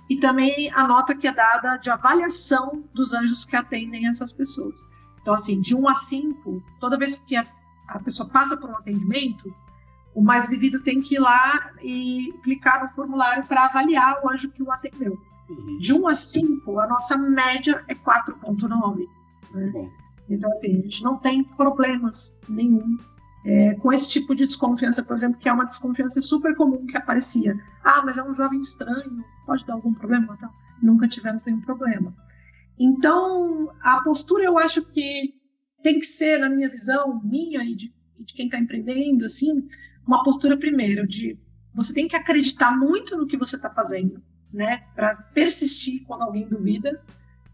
e 0.10 0.18
também 0.18 0.70
a 0.74 0.86
nota 0.86 1.16
que 1.16 1.26
é 1.26 1.32
dada 1.32 1.78
de 1.78 1.90
avaliação 1.90 2.84
dos 2.94 3.14
anjos 3.14 3.46
que 3.46 3.56
atendem 3.56 4.08
essas 4.10 4.34
pessoas. 4.34 4.82
Então, 5.22 5.34
assim, 5.34 5.62
de 5.62 5.74
1 5.74 5.88
a 5.88 5.96
5, 5.96 6.62
toda 6.82 6.98
vez 6.98 7.16
que 7.16 7.34
a, 7.38 7.48
a 7.88 7.98
pessoa 8.00 8.28
passa 8.28 8.58
por 8.58 8.70
um 8.70 8.76
atendimento, 8.76 9.56
o 10.14 10.22
mais 10.22 10.50
vivido 10.50 10.82
tem 10.82 11.02
que 11.02 11.16
ir 11.16 11.20
lá 11.20 11.72
e 11.82 12.34
clicar 12.44 12.84
no 12.84 12.90
formulário 12.90 13.46
para 13.48 13.68
avaliar 13.68 14.20
o 14.22 14.30
anjo 14.30 14.52
que 14.52 14.62
o 14.62 14.70
atendeu. 14.70 15.18
Uhum. 15.50 15.78
De 15.78 15.94
1 15.94 16.08
a 16.10 16.16
5, 16.16 16.80
a 16.82 16.88
nossa 16.88 17.18
média 17.18 17.86
é 17.88 17.96
4,9. 17.96 19.08
Né? 19.54 19.92
Então, 20.30 20.52
assim, 20.52 20.78
a 20.78 20.82
gente 20.82 21.02
não 21.06 21.16
tem 21.16 21.42
problemas 21.42 22.38
nenhum 22.50 22.98
é, 23.46 23.76
com 23.76 23.94
esse 23.94 24.10
tipo 24.10 24.34
de 24.34 24.48
desconfiança, 24.48 25.04
por 25.04 25.16
exemplo, 25.16 25.40
que 25.40 25.48
é 25.48 25.54
uma 25.54 25.66
desconfiança 25.66 26.20
super 26.22 26.56
comum 26.56 26.86
que 26.88 26.98
aparecia. 26.98 27.56
Ah, 27.84 28.02
mas 28.04 28.18
é 28.18 28.24
um 28.24 28.34
jovem 28.34 28.60
estranho, 28.60 29.24
pode 29.46 29.64
dar 29.66 29.76
algum 29.76 29.94
problema? 29.94 30.34
Então, 30.36 30.50
nunca 30.82 31.08
tivemos 31.08 31.46
nenhum 31.46 31.62
problema. 31.62 32.12
Então, 32.78 33.72
a 33.82 34.02
postura 34.02 34.44
eu 34.44 34.58
acho 34.58 34.84
que 34.86 35.36
tem 35.84 36.00
que 36.00 36.08
ser, 36.08 36.40
na 36.40 36.50
minha 36.50 36.68
visão, 36.68 37.22
minha 37.24 37.64
e 37.64 37.76
de, 37.76 37.94
de 38.20 38.34
quem 38.34 38.48
está 38.48 38.58
empreendendo, 38.58 39.26
assim, 39.26 39.64
uma 40.08 40.24
postura 40.24 40.58
primeiro 40.58 41.08
de 41.08 41.40
você 41.74 41.94
tem 41.94 42.08
que 42.08 42.16
acreditar 42.16 42.72
muito 42.72 43.16
no 43.18 43.28
que 43.28 43.38
você 43.38 43.58
está 43.58 43.72
fazendo, 43.72 44.24
né? 44.52 44.84
Para 44.96 45.14
persistir 45.34 46.04
quando 46.08 46.24
alguém 46.24 46.48
duvida, 46.48 47.04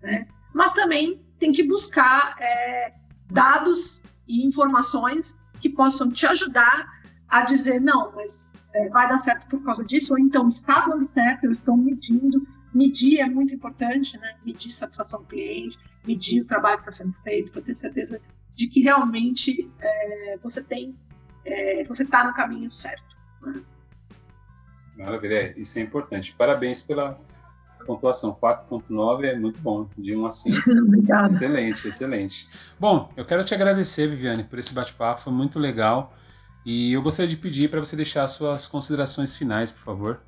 né? 0.01 0.27
Mas 0.53 0.73
também 0.73 1.21
tem 1.39 1.51
que 1.51 1.63
buscar 1.63 2.35
é, 2.39 2.93
dados 3.29 4.03
e 4.27 4.45
informações 4.45 5.40
que 5.61 5.69
possam 5.69 6.11
te 6.11 6.25
ajudar 6.25 7.01
a 7.29 7.43
dizer 7.43 7.79
não, 7.79 8.11
mas 8.13 8.51
é, 8.73 8.89
vai 8.89 9.07
dar 9.07 9.19
certo 9.19 9.47
por 9.47 9.63
causa 9.63 9.85
disso, 9.85 10.13
ou 10.13 10.19
então 10.19 10.47
está 10.47 10.85
dando 10.85 11.05
certo, 11.05 11.45
eu 11.45 11.51
estou 11.51 11.77
medindo. 11.77 12.45
Medir 12.73 13.19
é 13.19 13.25
muito 13.25 13.53
importante, 13.53 14.17
né? 14.17 14.37
Medir 14.45 14.71
satisfação 14.71 15.21
do 15.21 15.27
cliente, 15.27 15.77
medir 16.07 16.41
o 16.41 16.45
trabalho 16.45 16.77
que 16.77 16.89
está 16.89 17.03
sendo 17.03 17.13
feito, 17.21 17.51
para 17.51 17.61
ter 17.61 17.73
certeza 17.73 18.21
de 18.55 18.67
que 18.67 18.81
realmente 18.81 19.69
é, 19.79 20.37
você 20.41 20.63
tem, 20.63 20.95
é, 21.45 21.83
você 21.83 22.03
está 22.03 22.23
no 22.23 22.33
caminho 22.33 22.71
certo. 22.71 23.17
Né? 23.41 23.61
Maravilha, 24.97 25.35
é, 25.35 25.53
isso 25.59 25.79
é 25.79 25.81
importante. 25.81 26.33
Parabéns 26.33 26.81
pela 26.81 27.19
pontuação. 27.85 28.33
4.9 28.35 29.23
é 29.25 29.35
muito 29.35 29.61
bom, 29.61 29.89
de 29.97 30.15
1 30.15 30.25
a 30.25 30.29
5. 30.29 30.71
Obrigada. 30.85 31.27
Excelente, 31.27 31.87
excelente. 31.87 32.49
Bom, 32.79 33.11
eu 33.15 33.25
quero 33.25 33.43
te 33.43 33.53
agradecer, 33.53 34.07
Viviane, 34.07 34.43
por 34.43 34.59
esse 34.59 34.73
bate-papo, 34.73 35.21
foi 35.21 35.33
muito 35.33 35.59
legal. 35.59 36.15
E 36.65 36.93
eu 36.93 37.01
gostaria 37.01 37.29
de 37.29 37.37
pedir 37.37 37.69
para 37.69 37.79
você 37.79 37.95
deixar 37.95 38.27
suas 38.27 38.67
considerações 38.67 39.35
finais, 39.35 39.71
por 39.71 39.81
favor. 39.81 40.21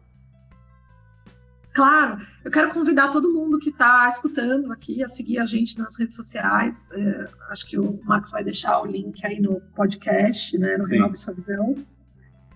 Claro, 1.74 2.20
eu 2.46 2.52
quero 2.52 2.70
convidar 2.70 3.10
todo 3.10 3.34
mundo 3.34 3.58
que 3.58 3.70
está 3.70 4.08
escutando 4.08 4.72
aqui 4.72 5.04
a 5.04 5.08
seguir 5.08 5.40
a 5.40 5.46
gente 5.46 5.78
nas 5.80 5.98
redes 5.98 6.16
sociais. 6.16 6.92
É, 6.94 7.28
acho 7.50 7.66
que 7.66 7.80
o 7.80 8.00
Marcos 8.04 8.32
vai 8.32 8.44
deixar 8.44 8.80
o 8.82 8.86
link 8.86 9.26
aí 9.26 9.40
no 9.40 9.60
podcast, 9.76 10.56
né, 10.60 10.78
no 10.78 10.86
Renove 10.86 11.18
Sua 11.18 11.34
Visão. 11.34 11.76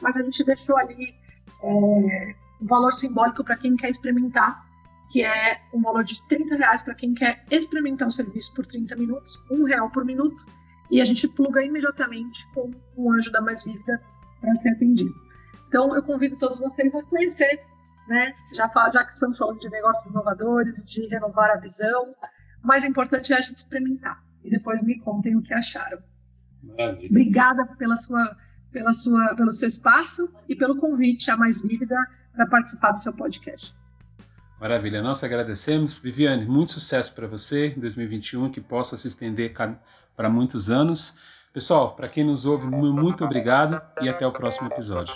mas 0.00 0.16
a 0.16 0.22
gente 0.22 0.42
deixou 0.42 0.78
ali 0.78 1.14
é, 1.62 2.34
um 2.58 2.66
valor 2.66 2.94
simbólico 2.94 3.44
para 3.44 3.58
quem 3.58 3.76
quer 3.76 3.90
experimentar, 3.90 4.64
que 5.10 5.22
é 5.22 5.60
um 5.74 5.82
valor 5.82 6.04
de 6.04 6.26
30 6.26 6.56
reais 6.56 6.82
para 6.82 6.94
quem 6.94 7.12
quer 7.12 7.44
experimentar 7.50 8.08
o 8.08 8.10
serviço 8.10 8.54
por 8.54 8.64
30 8.64 8.96
minutos, 8.96 9.44
um 9.50 9.64
real 9.64 9.90
por 9.90 10.06
minuto, 10.06 10.46
e 10.94 11.00
a 11.00 11.04
gente 11.04 11.26
pluga 11.26 11.60
imediatamente 11.60 12.46
com 12.54 12.70
o 12.94 13.12
anjo 13.12 13.32
da 13.32 13.40
mais 13.40 13.64
vívida 13.64 14.00
para 14.40 14.54
ser 14.54 14.70
atendido. 14.70 15.12
Então 15.66 15.92
eu 15.92 16.00
convido 16.04 16.36
todos 16.38 16.56
vocês 16.56 16.94
a 16.94 17.02
conhecer, 17.06 17.60
né? 18.06 18.32
Já, 18.54 18.70
já 18.92 19.04
que 19.04 19.12
estamos 19.12 19.36
falando 19.36 19.58
de 19.58 19.68
negócios 19.70 20.08
inovadores, 20.08 20.86
de 20.86 21.08
renovar 21.08 21.50
a 21.50 21.56
visão, 21.56 22.04
o 22.62 22.66
mais 22.66 22.84
importante 22.84 23.32
é 23.32 23.36
a 23.36 23.40
gente 23.40 23.56
experimentar 23.56 24.22
e 24.44 24.50
depois 24.50 24.84
me 24.84 25.00
contem 25.00 25.34
o 25.34 25.42
que 25.42 25.52
acharam. 25.52 25.98
Maravilha. 26.62 27.10
Obrigada 27.10 27.66
pela 27.76 27.96
sua 27.96 28.36
pela 28.70 28.92
sua, 28.92 29.34
pelo 29.34 29.52
seu 29.52 29.66
espaço 29.66 30.28
e 30.48 30.54
pelo 30.54 30.76
convite 30.76 31.28
à 31.28 31.36
Mais 31.36 31.60
Vívida 31.60 31.96
para 32.32 32.46
participar 32.46 32.92
do 32.92 32.98
seu 32.98 33.12
podcast. 33.12 33.74
Maravilha, 34.60 35.02
nós 35.02 35.22
agradecemos. 35.24 35.98
Viviane, 35.98 36.46
muito 36.46 36.72
sucesso 36.72 37.14
para 37.14 37.26
você 37.26 37.74
em 37.76 37.80
2021, 37.80 38.50
que 38.50 38.60
possa 38.60 38.96
se 38.96 39.08
estender 39.08 39.52
para 40.16 40.28
muitos 40.28 40.70
anos. 40.70 41.18
Pessoal, 41.52 41.94
para 41.94 42.08
quem 42.08 42.24
nos 42.24 42.46
ouve, 42.46 42.66
muito 42.66 43.24
obrigado 43.24 43.80
e 44.02 44.08
até 44.08 44.26
o 44.26 44.32
próximo 44.32 44.68
episódio. 44.68 45.14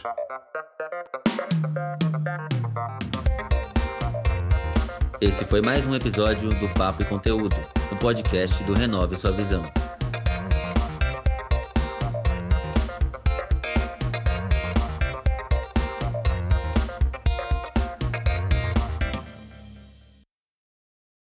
Esse 5.20 5.44
foi 5.44 5.60
mais 5.60 5.84
um 5.84 5.94
episódio 5.94 6.48
do 6.48 6.68
Papo 6.74 7.02
e 7.02 7.04
Conteúdo, 7.04 7.56
o 7.90 7.96
podcast 7.96 8.62
do 8.62 8.72
Renove 8.72 9.16
Sua 9.16 9.32
Visão. 9.32 9.62